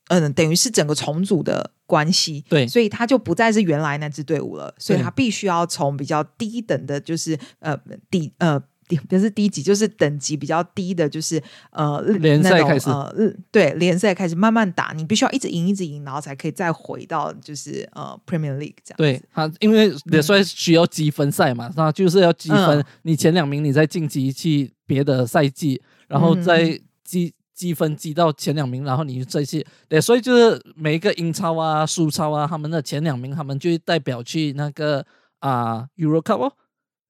[0.08, 7.74] 嗯，等于是整个重组的关系，对，所以他就不再是原来那支队伍了，所以他必须要从比较低等的，就是呃
[8.10, 13.10] 低呃低不是低级，就是等级比较低的，就是呃联赛开始，呃
[13.50, 18.96] 对联赛开始慢慢打，你必须要一直赢一直赢，然后才可以再回到就是呃 Premier League 这样。
[18.98, 27.32] 对，他因为联赛需要积分赛嘛，那就是要积分，你前两名你再晋级去别的赛季，然后再积。
[27.54, 35.06] 积分积到前两名，然后你再去，对，所以就是每一个英超啊、苏超啊，他们的前两名，他们就代表去那个
[35.38, 36.52] 啊 Euro Cup 哦，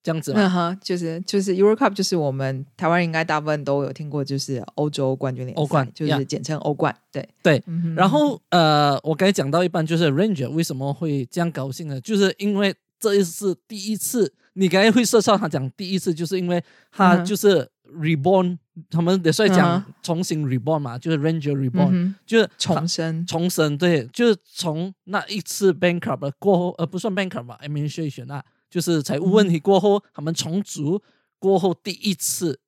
[0.02, 0.32] 这样子。
[0.36, 6.94] 嗯哼，就是就是 Euro Cup，就是我们台湾应该大部分都有听过，就是欧洲冠军联赛，欧冠就是简称欧冠。
[7.10, 7.64] 对对，
[7.96, 11.98] 然后呃，我刚才讲到一半，就是 Ranger 为什么会这样高兴呢？
[12.00, 18.58] 就是因为这一次第一次，你刚才会设上他讲第一次，就是因为他就是 Reborn。
[18.90, 31.00] 他们也是在讲重新 reborn 嘛，就是 Ranger reborn，就是重生，重生，对，就是从那一次 bankrupt 过后，呃，不算 bankrupt 吧，administration 啊，就是财务问题过后，他们重组
[31.38, 32.58] 过后第一次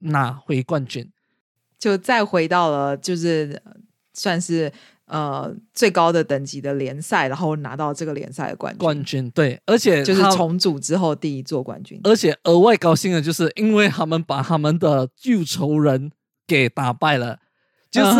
[0.00, 1.08] 拿回冠军，
[1.78, 3.62] 就再回到了就是
[4.14, 4.72] 算是
[5.12, 12.00] 呃最高的等级的联赛，然后拿到这个联赛的冠军，冠军对，而且就是重组之后第一座冠军。
[12.02, 16.10] 而且额外高兴的就是，因为他们把他们的旧仇人
[16.46, 17.38] 给打败了，
[17.90, 18.16] 就是、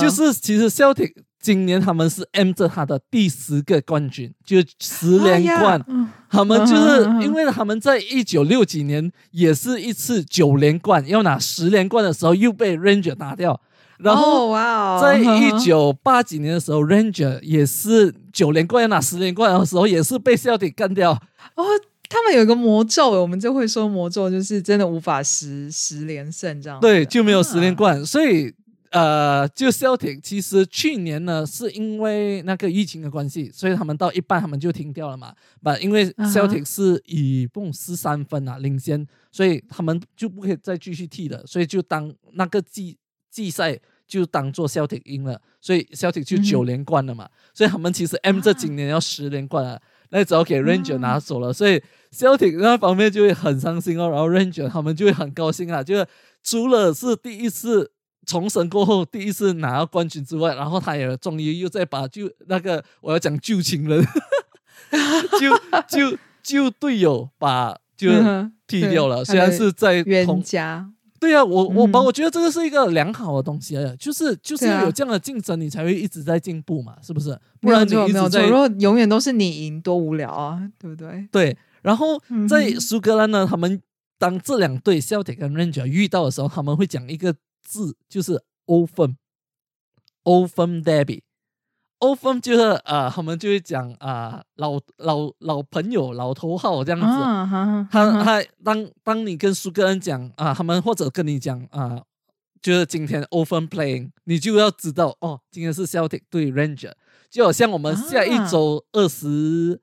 [0.00, 5.84] 就是，其实 Celtic 今年他们是 M 着他的第十个冠军，就十连冠。
[6.28, 13.60] 他们就是因为他们在一九六几年也是一次九连冠，要拿十连冠的时候又被 Ranger 打掉，
[13.98, 21.12] 然后哦哇哦，在一九八几年的时候，Ranger 也是九连冠要拿十连冠的时候也是被 Celtic 干掉。
[21.12, 21.64] 哦，
[22.08, 26.80] 他们有一个魔咒，我们就会说魔咒就是真的无法十十连胜这样。
[26.80, 28.52] 对，就没有十连啊冠，所以
[28.90, 35.32] 呃，就 Celtic 其实去年呢是因为那个疫情的关系，所以他们到一半他们就停掉了嘛。
[35.62, 42.98] 把因为 Celtic 是以共十三分啊领先，所以他们就不可以再继续踢了，所以就当那个季
[43.32, 47.28] 季赛就当做 Celtic 赢了，所以 Celtic 就九连冠了嘛。
[47.52, 49.80] 所以他们其实 M 这今年要十连冠了。
[50.10, 51.82] 那只要给 Ranger 拿走了，所以
[52.14, 56.06] Celtic 那方面就会很伤心哦，然后 Ranger 他们就会很高兴啊，就是
[56.42, 57.90] 除了是第一次
[58.26, 64.06] 重生过后第一次拿到冠军之外，然后他也终于又再把就那个我要讲旧情人，
[65.40, 68.10] 就就就队友把就
[68.66, 70.90] 踢掉了，对虽然是在冤同家，
[71.22, 77.38] 对啊，我我把嗯我觉得这个是一个良好的东西就是就是要有这样的竞争，你才会一直在进步嘛，是不是？
[77.60, 77.92] 不然你。
[77.92, 81.28] 一直在如果永远都是你赢，多无聊啊，对不对？
[81.30, 83.80] 对，然后在苏格兰呢，他们
[84.18, 87.32] 当这两队 Celtic 跟 Ranger 遇到的时候，他们会讲一个
[87.62, 89.16] 字，就是 o f e n
[90.24, 91.20] o f e n Derby。
[92.02, 97.06] O f e n 就是呃，他们就会讲啊、老老老朋友、老头号这样子。
[97.92, 102.02] 他他当当你跟苏格兰讲啊，他们或者跟你讲啊，
[102.60, 106.92] 就是今天 open playing，你就要知道哦，今天是 Celtic 对 Ranger，
[107.30, 109.80] 就好像我们下一周二十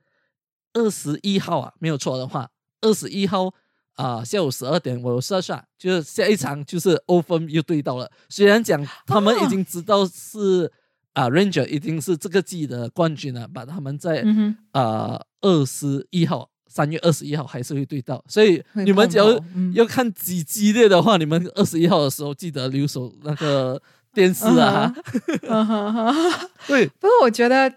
[0.73, 2.49] 二十一号啊，没有错的话，
[2.81, 3.53] 二十一号
[3.95, 10.69] 啊下午十二点我有 search 啊，就是下一场就是 open 又对到了，虽然讲他们已经知道是。
[11.19, 19.25] 啊，Ranger 已经是这个季的冠军了，把他们在嗯哼，呃二十一号，三月二十一号还是会对到，所以你们只要
[19.73, 23.81] 要看几激烈的话，你们二十一号的时候记得留守那个
[24.13, 24.93] 电视啊。
[26.67, 27.73] 对，不过我觉得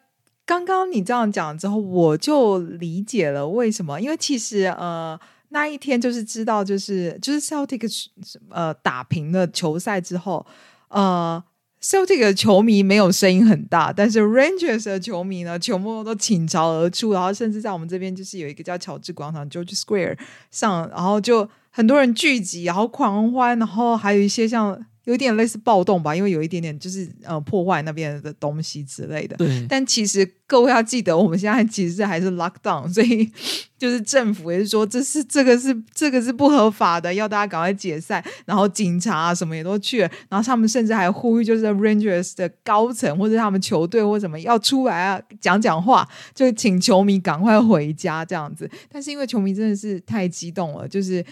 [0.47, 5.19] 刚刚你这样讲之后，我就理解了为什么，因为其实呃。
[5.55, 8.07] 那一天就是知道，就是就是 Celtic
[8.49, 10.47] 呃打平了球赛之后，
[10.89, 11.45] 呃
[11.85, 20.17] 所以这个球迷没有声音很大，但是 Rangers 的球迷呢，全部都倾巢而出，然后甚至在我们这边就是有一个叫乔治广场 （George Square）
[20.53, 29.37] 上，然后就很多人聚集，然后狂欢，然后还有一些像有点类似暴动吧，因为有一点点就是呃破坏那边的东西之类的。
[29.37, 33.29] 对，但其实各位要记得，我们现在其实还是 lock down，所以
[33.77, 38.23] 就是政府也是说这是这个是这个是不合法的，要大家赶快解散。
[38.45, 48.71] 然后警察啊什么也都去了，然后他们甚至还呼吁，就是 Rangers 的高层或者他们球队或什么要出来啊讲讲话，就请球迷赶快回家这样子。
[48.89, 51.25] 但是因为球迷真的是太激动了，就是。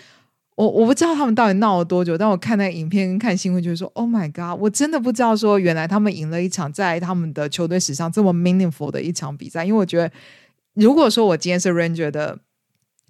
[0.60, 4.60] 我我不知道他们到底闹了多久，但我看那个影片跟看新闻，就是说，Oh my god！
[4.60, 9.64] 我真的不知道说，原来他们赢了一场在他们的球队史上这么 meaningful 的一场比赛。
[9.64, 10.12] 因为我觉得，
[10.74, 12.38] 如果说我今天是 Ranger 的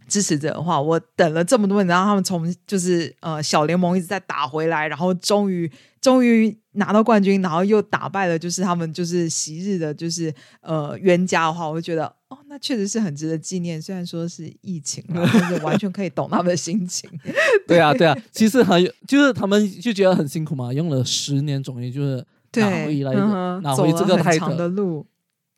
[0.07, 5.69] 支持者的话，我等了这么多年，然后他们从就是呃小联盟一直在打回来，然后终于
[6.01, 13.81] 终于拿到冠军，然后又打败了就是他们就是昔日的就是呃冤家的话，我会觉得哦，那确实是很值得纪念。
[13.83, 17.11] 虽然说是疫情了， 但是完全可以懂他们的心情。
[17.67, 24.69] 对啊，对啊，其实还有就是他们就觉得很辛苦嘛，用了十年，终于就是拿对，回来拿回这个泰很长的。
[24.69, 25.05] 路，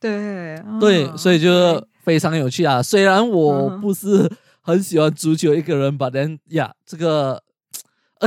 [0.00, 2.82] 对，对，嗯所以就是非常有趣啊。
[2.82, 4.30] 虽然我嗯不是
[4.62, 7.42] 很喜欢足球一个人，把人呀这个，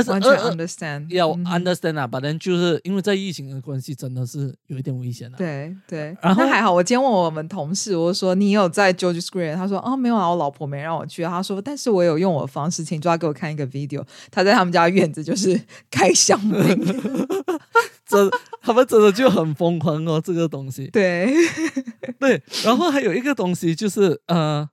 [0.06, 5.38] 完全 understand，要 understand 啊，反正就是因为在疫情的关系，真的是有一点危险的。
[5.38, 6.72] 对对，然后那还好。
[6.72, 9.54] 我今天问我们同事，我说你有在 George Square？
[9.54, 11.24] 他说哦没有啊，我老婆没让我去。
[11.24, 14.04] 他说，但是我有用我的方式，请就要给我看一个 video。
[14.30, 16.84] 他在他们家院子就是 开香槟，
[18.06, 18.30] 真
[18.60, 20.88] 他们真的就很疯狂哦，这个东西。
[20.88, 21.32] 对，
[22.18, 24.68] 对，然后还有一个东西就是呃，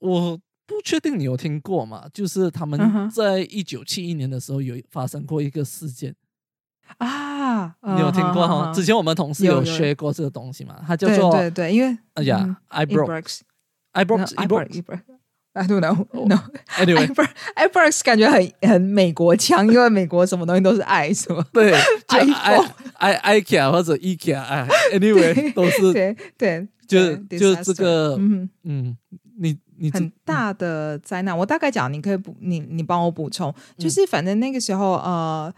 [0.00, 0.38] 我
[0.76, 2.04] 不确定你有听过吗？
[2.14, 6.14] 就是他嗯们在一九七一年的时候有发生过一个事件，
[6.98, 8.72] 啊，你有听过哈？
[8.72, 10.76] 之前我们同事有有有 share 过这个东西嘛？
[10.86, 13.40] 它叫对做对对，因为哎呀嗯，I broke Ibrox
[13.92, 15.00] I broke 嗯 I broke Ibrox
[15.52, 16.06] I don't know.
[16.28, 16.38] No.
[16.78, 21.44] Anyway，iBurks 感觉很很美国腔，因为美国什么东西都是 i，是吗？
[21.52, 21.72] 对，
[22.06, 22.68] 就 iPhone
[22.98, 28.96] i i IKEA 或者 IKEA，哎，anyway 都是对对，就是就这 disaster 个嗯，嗯，
[29.40, 31.36] 你你很大的灾难。
[31.36, 35.52] 我大概讲，你可以补，你你帮我补充，嗯就是反正那个时候，呃。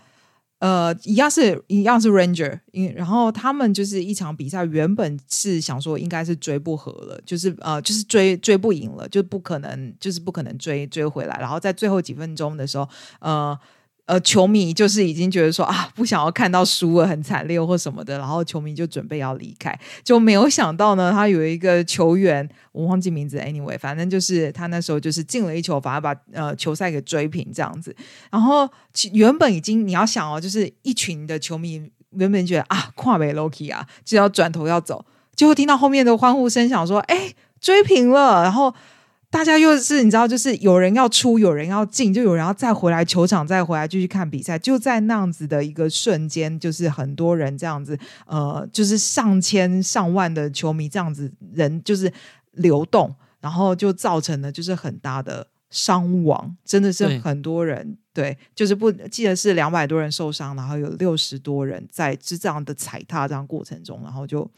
[0.62, 2.60] 呃，一样是一样是 Ranger，
[2.94, 11.36] 然后他们就是一场比赛，原本是想说应该是追不和了，就是呃，就是追追不赢了，就不可能，就是不可能追追回来。
[11.40, 13.58] 然后在最后几分钟的时候，呃
[14.06, 27.94] 呃，球迷就是已经觉得说啊，不想要看到输了很惨烈或什么的，然后球迷就准备要离开，就没有想到呢，他有一个球员，我忘记名字，anyway，反正就是他那时候就是进了一球，反而把呃球赛给追平这样子。
[28.30, 28.68] 然后
[29.12, 35.04] 原本已经你要想哦，就是一群的球迷原本觉得啊，跨北 Loki 啊，就要转头要走，
[35.36, 38.74] 结果听到后面的欢呼声，想说哎追平了，然后。
[39.32, 44.58] 大家又是你知道，就是有人要出，有人要进，就有人要再回来球场，再回来继续看比赛。
[44.58, 52.12] 就在那样子的一个瞬间，就是很多人这样子，呃，就是上千上万的球迷这样子人就是
[52.50, 64.48] 流动，然后就造成了就是很大的伤亡，真的是很多人对，就是不记得是两百多人受伤，然后有六十多人在就这样的踩踏这样过程中，然后就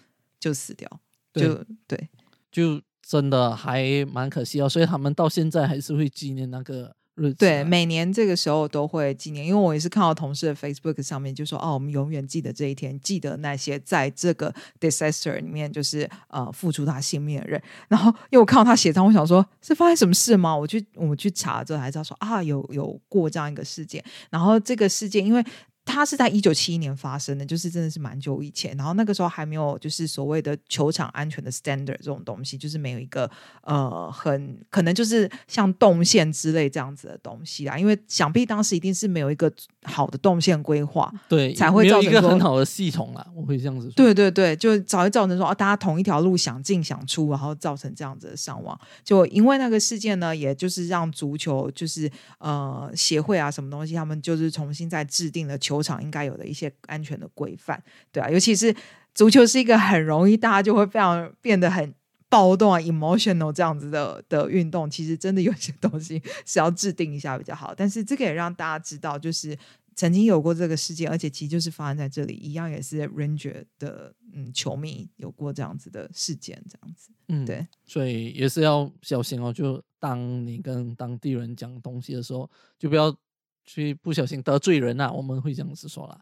[0.41, 0.91] 就死掉，
[1.33, 2.09] 对就对。
[2.51, 7.37] 就真的还蛮可惜哦，所以他们到现在还是会纪念那个日子。
[7.37, 17.63] 对，每年这个时候都会纪念，因为我也是看到同事的 Facebook 上面就说，哦，我们永远记得这一天，记得那些在这个 disaster 里面就是呃付出他性命的人。
[17.89, 20.57] 然后因为我看到他写上，我想说是发生什么事吗？
[20.57, 24.03] 我去我们去查之后才知道说啊，有有过这样一个事件。
[24.31, 25.45] 然后这个事件因为。
[25.85, 28.77] 它是在一九七一年发生的，就是真的是蛮久以前。
[28.77, 33.31] 然后那个时候还没有就是所谓的球场安全的 standard 这种东西，就是没有一个
[33.63, 37.79] 呃很可能就是像动线之类这样子的东西啦。
[37.79, 43.93] 因为想必当时一定是没有一个好的动线规划，对，才会造成一个很好的系统啦，我会这样子说。
[43.95, 48.79] 对对对，就早会造成说啊，大家同一条路想进想出，然后造成这样子的伤亡。
[49.05, 58.75] 就因为那个事件呢，也就是让足球就是呃协会啊什么东西，他们就是重新再制定了球场应该有的一些安全的规范，对啊，尤其是
[59.15, 61.95] 足球是一个很容易大家就会非常变得很。
[62.31, 67.73] 暴动啊，emotional 这样子的的运动，其实真的有些东西是要制定一下比较好。
[67.73, 69.57] 但是这个也让大家知道，就是
[69.95, 77.11] 曾经有过这个事件，而且其实就是发生在这里，一样也是 Ranger 的嗯球迷有过这样子的事件，这样子。
[77.29, 79.53] 嗯，对，所以也是要小心哦。
[79.53, 82.51] 就当你跟当地人讲东西的时候，
[82.81, 83.17] 就不要
[83.65, 85.11] 去不小心得罪人啊。
[85.11, 86.21] 我们会这样子说啦。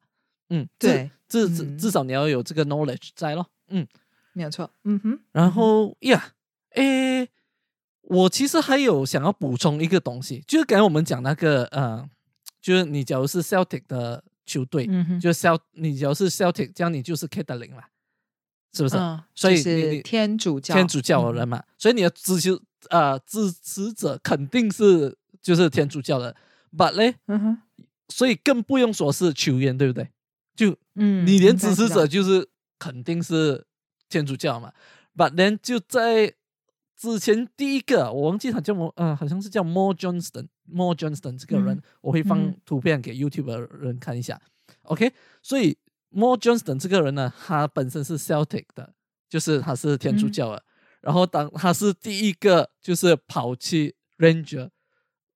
[0.49, 3.47] 嗯，对，至至嗯至少你要有这个 knowledge 在咯。
[3.69, 3.87] 嗯，
[4.33, 4.71] 没有错。
[4.85, 6.35] 嗯哼，然后呀，
[6.75, 7.29] 诶，
[8.03, 12.07] 我其实还有想要补充一个东西，就是刚才我们讲那个呃，
[12.61, 17.89] 就是你假如是 Celtic 的球队，嗯哼，就 Celt 你假如是 Celtic，这样你就是 K 的零啦，
[18.75, 18.97] 是不是？
[18.97, 26.37] 嗯，所以是天主教，天主教的人嘛，所以你的支持呃支持者肯定是就是天主教的
[26.77, 27.59] ，but 嘞，嗯哼，
[28.09, 30.09] 所以更不用说是球员，对不对？
[30.55, 32.49] 就嗯，你连支持者就是
[32.79, 33.67] 肯定是
[34.09, 34.73] 天主教嘛
[35.17, 36.35] ，but then 就在
[36.97, 42.61] 之前第一个我忘记他叫么，呃，好像是叫 More Johnston，More Johnston 这个人，嗯我会放嗯。
[42.65, 44.41] 图片给 YouTube 的人看一下
[44.83, 45.13] ，OK？
[45.43, 45.79] 所以
[46.11, 48.95] More Johnston 这个人呢，他本身是 Celtic 的，
[49.29, 50.63] 就是他是天主嗯教的，
[51.01, 54.69] 然后当他是第一个就是跑去 Ranger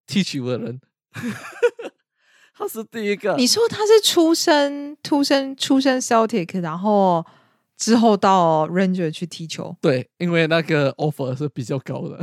[0.07, 0.81] 踢球的人，
[2.57, 3.35] 他是第一个。
[3.37, 7.25] 你说他是出生出生出生 Celtic，然后
[7.77, 12.19] 之后到 Ranger 去踢球，对，因为那个 offer 是比较高的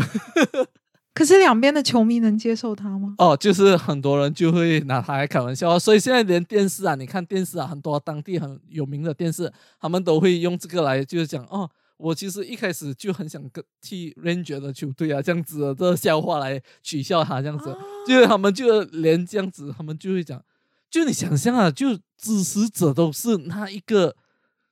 [1.13, 3.13] 可是两边的球迷能接受他吗？
[3.19, 11.69] 哦，就是很多人就会拿他来开玩笑，所以现在连电视啊，你看电视啊，很多当地很有名的电视，他们都会用这个来就是讲哦，
[12.03, 20.43] 我其实一开始就很想跟替 Ranger 的球队啊这样子的这个笑话来取笑他这样子，哦就是他们就连这样子，他们就会讲，
[20.89, 24.17] 就你想象啊，就支持者都是那一个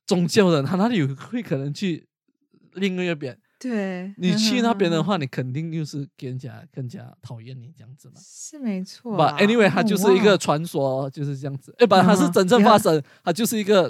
[0.05, 2.05] 宗教的，他哪里有会可能去
[2.73, 3.39] 另外一边？
[3.64, 8.16] 对，你去那边的嗯，话，你肯定就是给人家更加讨厌你这样子嘛。
[8.20, 9.38] 是没错 But。
[9.38, 11.72] anyway，它哦就是一个传说，就是这样子。
[11.78, 13.88] 哎，不，它是嗯真正发生，它就是一个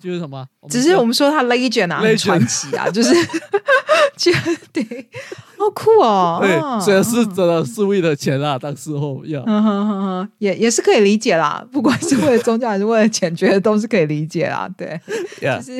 [0.00, 0.46] 就是什么？
[0.70, 3.14] 只是我们说他 legend 啊，传奇啊，就是
[4.16, 4.32] 就
[4.72, 4.82] 对，
[5.58, 6.38] 好酷哦。
[6.40, 9.44] 对，嗯虽然是真的是为了钱啊，当时候要
[10.38, 14.66] 也也是可以理解啦，不管是为了宗教还是为了钱，觉得都是可以理解啦。
[14.78, 14.98] 对，
[15.38, 15.72] 就呀，是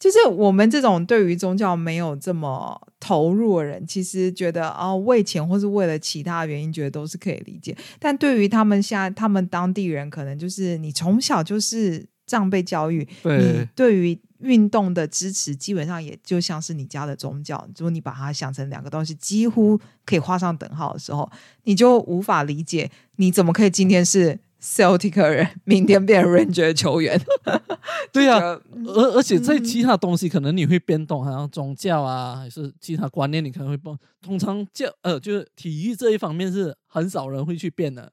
[0.00, 7.76] 就是我们这种对于宗教没有这么投入的人，其实觉得哦，为钱或是为了其他原因，觉得都是可以理解。
[7.98, 17.62] 但对于他们现在，他们当地人，可能就是你从小就是这样被教育，你对对于运动的支持，基本上也就像是你家的宗教。
[17.76, 21.30] 如果你把它想成两个东西，几乎可以画上等号的时候，
[21.64, 27.20] 你就无法理解你怎么可以今天是 Celtic 人，明天变成 Ranger 球员。
[28.12, 33.98] 对呀、就而而且在嗯其他东西可能你会变动，好像宗教啊，还是其他观念，你可能会变。
[34.20, 38.12] 通常教呃，就是体育这一方面是很少人会去变的，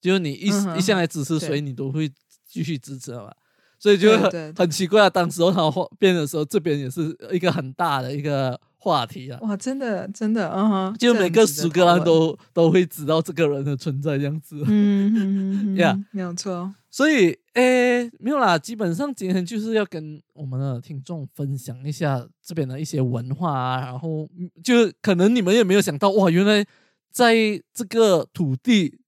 [0.00, 2.10] 就是你一、嗯一向来支持谁，你都会
[2.46, 3.32] 继续支持的嘛。
[3.80, 9.38] 所以就很很奇怪啊，当时候他变的时候，这边也是一个很大的一个话题啊。
[9.42, 14.62] 哇，真的真的，嗯哼，就每个苏格兰，都都会知道这个人的存在这样子。
[14.66, 16.72] 嗯嗯嗯嗯 Yeah 嗯，没有错。
[16.90, 26.64] 所以，诶，没有啦，基本上今天就是要跟我们的听众分享一下这边的一些文化啊，然后嗯就可能你们也没有想到，哇，原来
[27.12, 27.34] 在
[27.74, 29.00] 这个土地，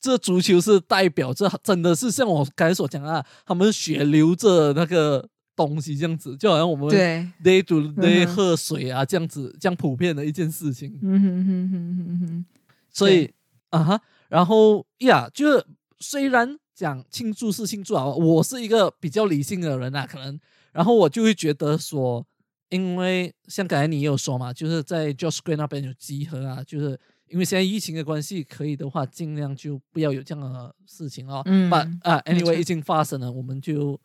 [0.00, 10.98] 这足球是代表着真的是像我刚才所讲啊，他们血流着那个东西这样子，就好像我们对，day to day 喝水啊这样子，这样普遍的一件事情。
[11.02, 12.44] 嗯哼哼哼哼哼，
[12.90, 13.30] 所以
[13.70, 15.66] 啊哈，然后呀，就是
[15.98, 20.38] 虽然讲庆祝是庆祝啊，我是一个比较理性的人啊，可能，
[20.72, 22.26] 然后我就会觉得说，
[22.70, 26.98] 因为像刚才你也有说嘛，就是在 Josh Square 那边有集合啊，就是
[27.28, 31.42] 因为现在疫情的关系，可以的话尽量就不要有这样的事情哦。
[31.46, 31.70] 嗯。
[31.70, 33.98] 把啊，anyway 已经发生了，我们就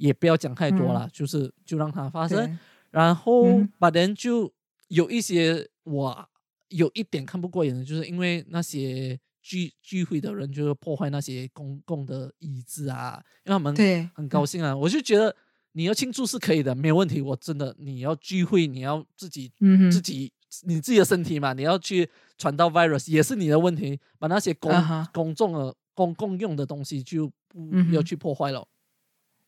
[0.00, 2.58] 也不要讲太多了，就是就让它发生。
[2.90, 4.50] 然后嗯把人就
[4.88, 6.28] 有一些我
[6.68, 15.36] 有一点看不过眼的，就是因为那些聚聚会的人就是破坏那些公共的椅子啊，因为他们对，很高兴啊，我就觉得
[15.72, 17.20] 你要庆祝是可以的，没有问题。
[17.20, 20.32] 我真的你要聚会，你要自己嗯，自己
[20.62, 24.72] 你自己的身体嘛，你要去传到 virus 也是你的问题，把那些公
[25.12, 28.66] 公众的公共用的东西就不要去破坏了。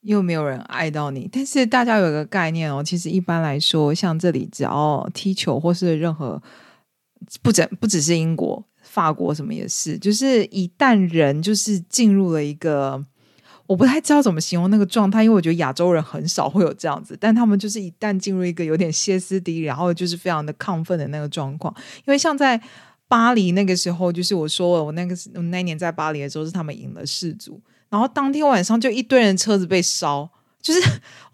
[0.02, 1.28] 又没有人爱到你。
[1.32, 6.40] 但是大家有一个概念哦，其实一般来说，像这里只要踢球或是任何
[7.42, 13.04] 不只不只是英国、法国什么也是，就是一旦人就是进入了一个。
[13.68, 21.74] 我不太知道怎么形容那个状态，因为我觉得亚洲人很少会有这样子，但他们就是一旦进入一个有点歇斯底里，然后就是非常的亢奋的那个状况。
[22.04, 22.60] 因为像在
[23.08, 27.58] 巴黎那个时候，就是我说了，我那个我那年在巴黎的时候，是他们赢了世足，
[27.92, 30.26] 然后当天晚上就一堆人车子被烧，
[30.62, 30.80] 就是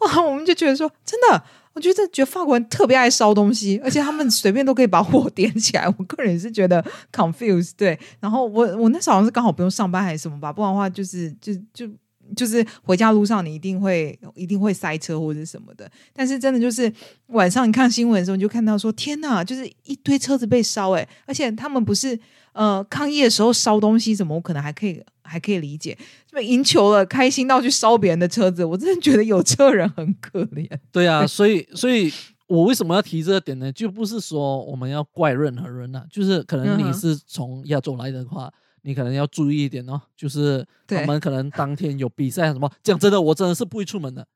[0.01, 1.43] 哇，我们就觉得说，真的，
[1.73, 5.87] 我觉得觉得法国人特别爱烧东西，而且他们随便都可以把火 点起来。
[5.87, 7.97] 我个人是觉得 confuse 对。
[8.19, 11.89] 然后我我那时候好像是刚好不用上班还是什么吧，不然的话就是就就。
[12.37, 15.91] 就是回家路上，你一定会一定会塞车或者什么的。
[16.13, 16.93] 但是真的就是
[17.29, 22.21] 晚上你看新闻的时候，你就看到说，天哪，就是一堆车子被烧，哎，而且他们不是
[22.53, 30.67] 呃抗议的时候烧东西什么，我可能还可以还可以理解，这么赢球了，开心到去烧别人的车子，我真的觉得有车人很可怜。
[30.91, 32.13] 对啊， 所以所以
[32.47, 33.71] 我为什么要提这个点呢？
[33.71, 38.51] 就不是说我们要怪任何人呐、就是可能你是从亚洲来的话，
[38.83, 40.01] 你可能要注意一点哦。
[40.17, 44.27] 就是他们可能当天有比赛什么，讲真的，我真的是不会出门的。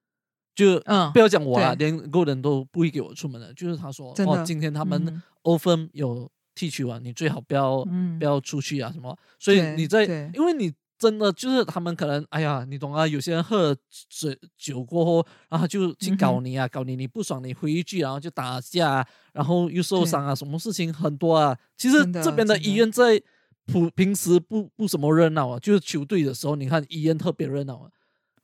[0.55, 3.51] 就嗯不要讲我啦，对连个人都不会给我出门的。
[3.55, 9.17] 就是他说哦，今天他们嗯欧分有提取完，你最好不要、嗯不要出去啊什么。
[9.39, 10.71] 所以你在，因为你
[11.03, 21.59] 真的就是他们可能，哎呀，你懂啊，有些人喝了水酒过后，然后就去搞你啊，搞你，你不爽，你回一句，然后就打架啊，然后又受伤啊，什么事情很多啊。
[21.77, 23.21] 其实这边的医院在
[23.67, 27.91] 普平时不不怎么热闹啊，就是球队的时候，你看医院特别热闹啊，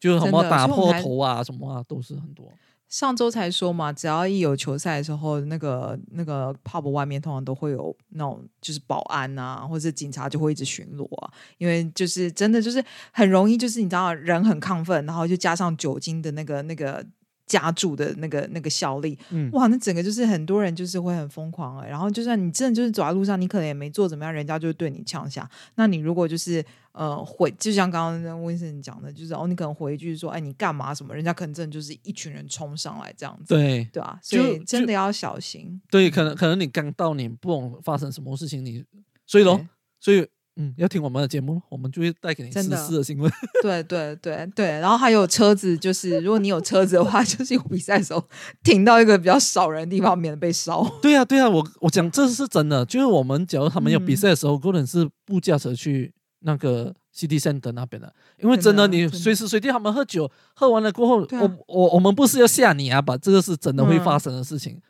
[0.01, 2.53] 就是什么打破头啊，什么啊，都是很多。
[2.89, 12.83] 上周才说嘛，只要一有球赛的时候，那个那个 pub 外面通常都会有那种就是保安啊，或者警察就会一直巡逻啊，因为就是真的就是
[13.13, 17.05] 很容易，就是你知道人很亢奋，然后就加上酒精的那个那个
[17.49, 25.49] 加注的那个那个效力，嗯，哇，那整个就是很多人就是会很疯狂哎、然后就算你真的就是走在路上，你可能也没做怎么样，人家就对你呛下。
[25.75, 31.15] 那你如果就是呃回，就像刚刚温森讲的，就是哦，你可能回一句说，哎，你干嘛什么？
[31.15, 35.81] 人家可能真的就是一群人冲上来这样子，对对啊，所以真的要小心。
[35.91, 38.85] 对，可能可能你刚到，你不懂发生什么事情，你
[39.27, 39.61] 所以咯，
[39.99, 40.27] 所以
[40.61, 43.31] 嗯，要听我们的节目，我们就会带给你实时的新闻。
[43.63, 48.23] 对对对对，然后还有车子，就是如果你有车子的话， 就是有比赛的时候
[48.65, 50.85] 停到一个比较少人的地方，免得被烧。
[51.01, 64.81] 对啊、对啊、我我讲这是真的，就是我们假如他们有比嗯赛的时候，可能是不驾车去那个 City Center 那边的，因为真的你随时随地他们喝酒，喝完了过后，啊我我我们不是要吓你啊，把这个是真的会嗯发生的事情。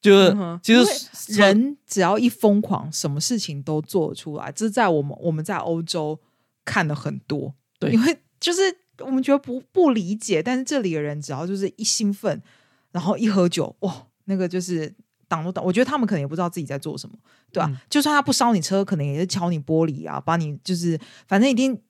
[0.00, 4.50] 就是、其实人只要一疯狂，什么事情都做得出来。
[4.52, 6.18] 这是在我们我们在欧洲
[6.64, 8.60] 看的很多，对因为就是
[8.98, 12.42] 我们觉得不不理解，但是这里的人只要就是一兴奋，
[12.92, 14.94] 然后一喝酒，哇，那个就是
[15.28, 15.64] 挡都挡。
[15.64, 17.16] 我觉得他们可能也不知道自己在做什么，
[17.52, 21.80] 对吧、嗯就算他不烧你车，可能也是敲你玻璃啊，把你就是反正一定。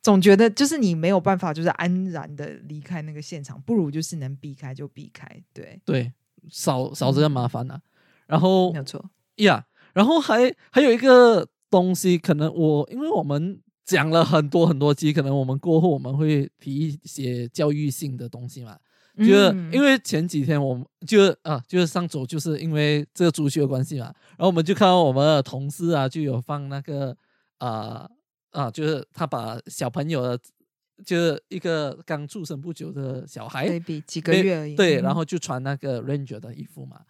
[0.00, 6.12] 总觉得就是你没有办法，就是安然的离开那个现场，不如就是能避开就避开，对，对
[6.50, 7.80] 少少这个麻烦啊。
[8.26, 9.04] 然后没错。
[9.36, 18.76] 呀然后还还有一个东西，可能我因为我们讲了很多很多期，可能我们过后我们会提一些教育性的东西嘛。
[19.16, 27.16] 就是嗯因为前几天我们就啊，就是上周就是因为这个足球的关系嘛，然后我们就看到我们的同事啊，就有放那个
[27.58, 28.08] 啊
[28.52, 30.38] 啊，就是他把小朋友的，
[31.04, 37.00] 就是一个刚出生不久的小孩几个对月而已，对，嗯然后就穿那个 Ranger 的衣服嘛。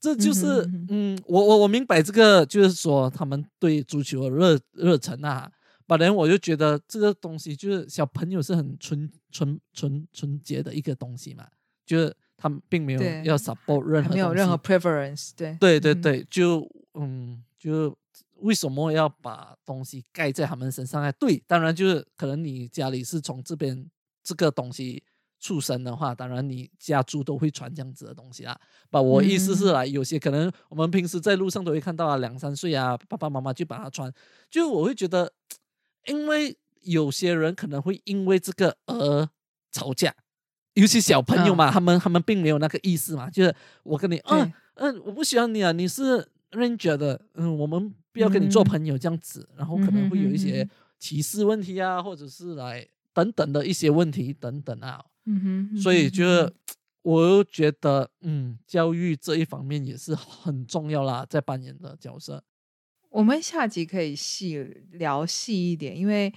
[0.00, 5.50] 这就是嗯我我我明白这个，就是说他们对足球的热热忱啊。
[5.86, 11.46] 本来我就觉得这个东西就是小朋友是很纯纯纯纯洁的一个东西嘛，
[11.84, 17.94] 就是他们并没有要 support 任何没有任何 preference，对对对，就嗯，就
[18.44, 21.10] 为什么要把东西盖在他们身上呢？
[21.12, 23.90] 对，当然就是可能你家里是从这边
[24.22, 25.02] 这个东西
[25.40, 28.58] 出生的话，当然你家族都会传这样子的东西啦。
[28.90, 34.12] 把我意思是嗯来，有些可能我们平时在路上都会看到啊，两三岁啊，爸爸妈妈就把它穿，
[34.50, 35.32] 就我会觉得，
[36.06, 39.28] 因为有些人可能会因为这个而
[39.72, 40.14] 吵架。
[40.74, 50.66] 尤其小朋友嘛，他们他们并没有那个意思嘛，就是我跟你，嗯、对嗯，我不喜欢你啊，你是 Ranger 的，嗯，我们不要跟你做嗯朋友这样子，然后可能会有一些
[51.00, 56.50] 歧视问题啊，或者是来等等的一些问题等等啊，嗯哼，所以就是
[57.02, 62.42] 我又觉得，嗯，教育这一方面也是很重要啦，在扮演的角色。
[63.10, 64.58] 我们下集可以细
[64.92, 66.32] 聊细一点，因为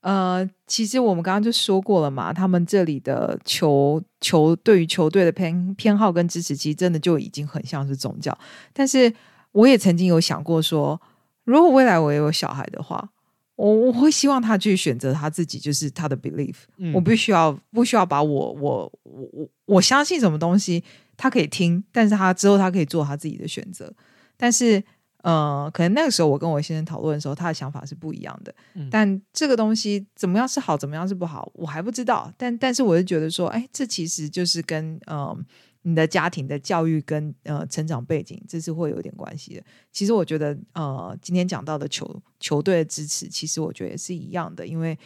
[0.00, 8.36] 呃，其实我们刚刚就说过了嘛，他们这里的球球对于球队的偏偏好跟支持，其实真的就已经很像是宗教。
[8.72, 9.12] 但是
[9.52, 11.00] 我也曾经有想过说，
[11.44, 13.10] 如果未来我有小孩的话，
[13.56, 16.54] 我我会希望他去选择他自己，就是他的 belief。
[16.78, 20.82] 嗯我不需要不需要把我我我我我相信什么东西，
[21.16, 23.92] 他可以听，但是他之后他可以做他自己的选择。
[24.36, 24.82] 但是
[25.22, 28.52] 呃，可能那个时候我跟我先生讨论的时候，他的想法是不一样的。
[28.74, 32.32] 嗯但这个东西怎么样是好，怎么样是不好，我还不知道。
[32.36, 35.36] 但但是我就觉得说，哎，这其实就是跟呃
[35.82, 39.62] 你的家庭的教育跟呃成长背景，这是会有点关系的。
[39.90, 44.96] 其实我觉得呃，今天讲到的球球队的支持，其实我觉得也是一样的，因为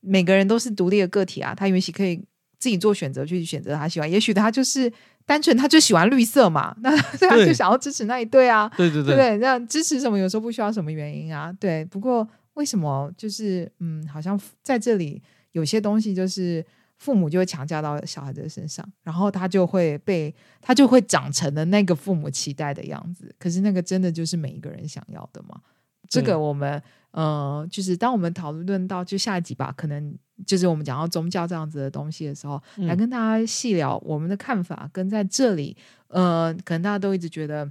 [0.00, 2.16] 每个人都是独立的个体啊，他允许可以
[2.58, 4.10] 自己做选择，去选择他喜欢。
[4.10, 4.92] 也许他就是
[5.26, 8.68] 单纯他就喜欢绿色嘛，那 他就想要支持那一队啊。
[8.76, 9.36] 对对对不对？
[9.38, 11.52] 那支持什么有时候不需要什么原因啊。
[11.58, 15.20] 对，不过为什么就是嗯，好像在这里
[15.52, 16.64] 有些东西就是
[17.02, 23.34] 父母就会强加到小孩子的身上，然后他就会被他就会长成了那个父母期待的样子。
[23.40, 25.60] 可是那个真的就是每一个人想要的吗？
[26.08, 26.80] 这个我们
[27.10, 35.76] 呃，就是当我们讨论到就下一集吧，可能就是我们讲到宗教这样子的东西的时候，来嗯跟大家细聊我们的看法，跟在这里，
[36.08, 37.70] 呃，可能大家都一直觉得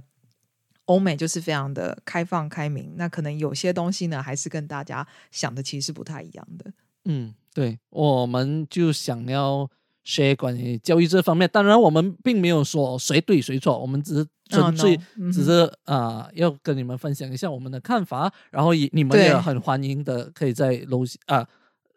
[0.84, 6.72] 欧美就是非常的开放开明，那可能有些东西呢，还是跟大家想的其实是不太一样的。
[7.04, 9.68] 嗯，对，我们就想要
[10.06, 11.48] share 关于教育这方面。
[11.52, 14.98] 当然，我们并没有说谁对谁错，我们只是纯粹
[15.32, 21.46] 只是啊、要跟你们分享一下我们的看法，然后也你们也很欢迎的，可以在楼啊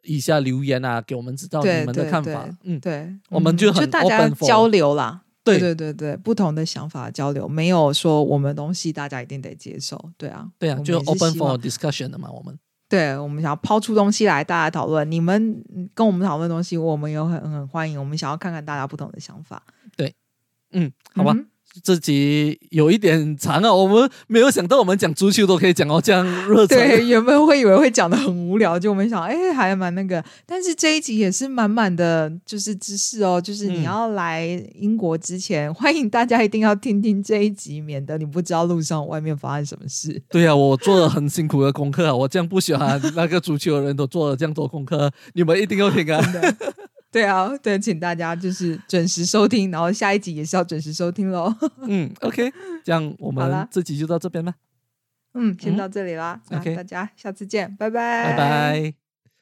[0.04, 2.48] 以下留言啊，给我们知道你们的看法。
[2.64, 5.22] 嗯，对，嗯我们就很就大家交流啦。
[5.44, 10.12] 对对对对，不同的想法交流，没有说我们东西大家一定得接受。
[10.18, 12.58] 对啊，对啊，就 open for discussion 的嘛，我们。
[12.88, 15.10] 对，我们想要抛出东西来，大家讨论。
[15.10, 18.00] 你们嗯跟我们讨论的东西，我们有很很欢迎。
[18.00, 19.64] 我们想要看看大家不同的想法。
[19.98, 20.14] 对
[20.72, 21.48] 嗯，好吧，嗯
[21.84, 26.78] 这集有一点长啊，我们没有想到我们讲足球都可以讲到这样热忱。
[26.78, 30.24] 对，原本会以为会讲的很无聊，就我们想，哎，还蛮那个。
[30.46, 33.42] 但是这一集也是满满的，就是知识哦。
[33.42, 40.22] 就是你嗯要来英国之前，欢迎大家一定要听听这一集，免得你不知道路上外面发生什么事。
[40.30, 46.24] 对啊，我做了很辛苦的功课啊，我这样不喜欢那个足球的人都做了这样多功课， 你们一定要听啊。
[47.16, 51.56] 对啊，对，请大家就是准时收听，然后下一集也是要准时收听喽。
[51.88, 52.52] 嗯，OK，
[52.84, 54.54] 这样我们这集就到这边吧，
[55.34, 55.78] 嗯，先嗯。
[55.78, 59.05] 到这里啦，那 OK 大家下次见，拜拜，拜拜。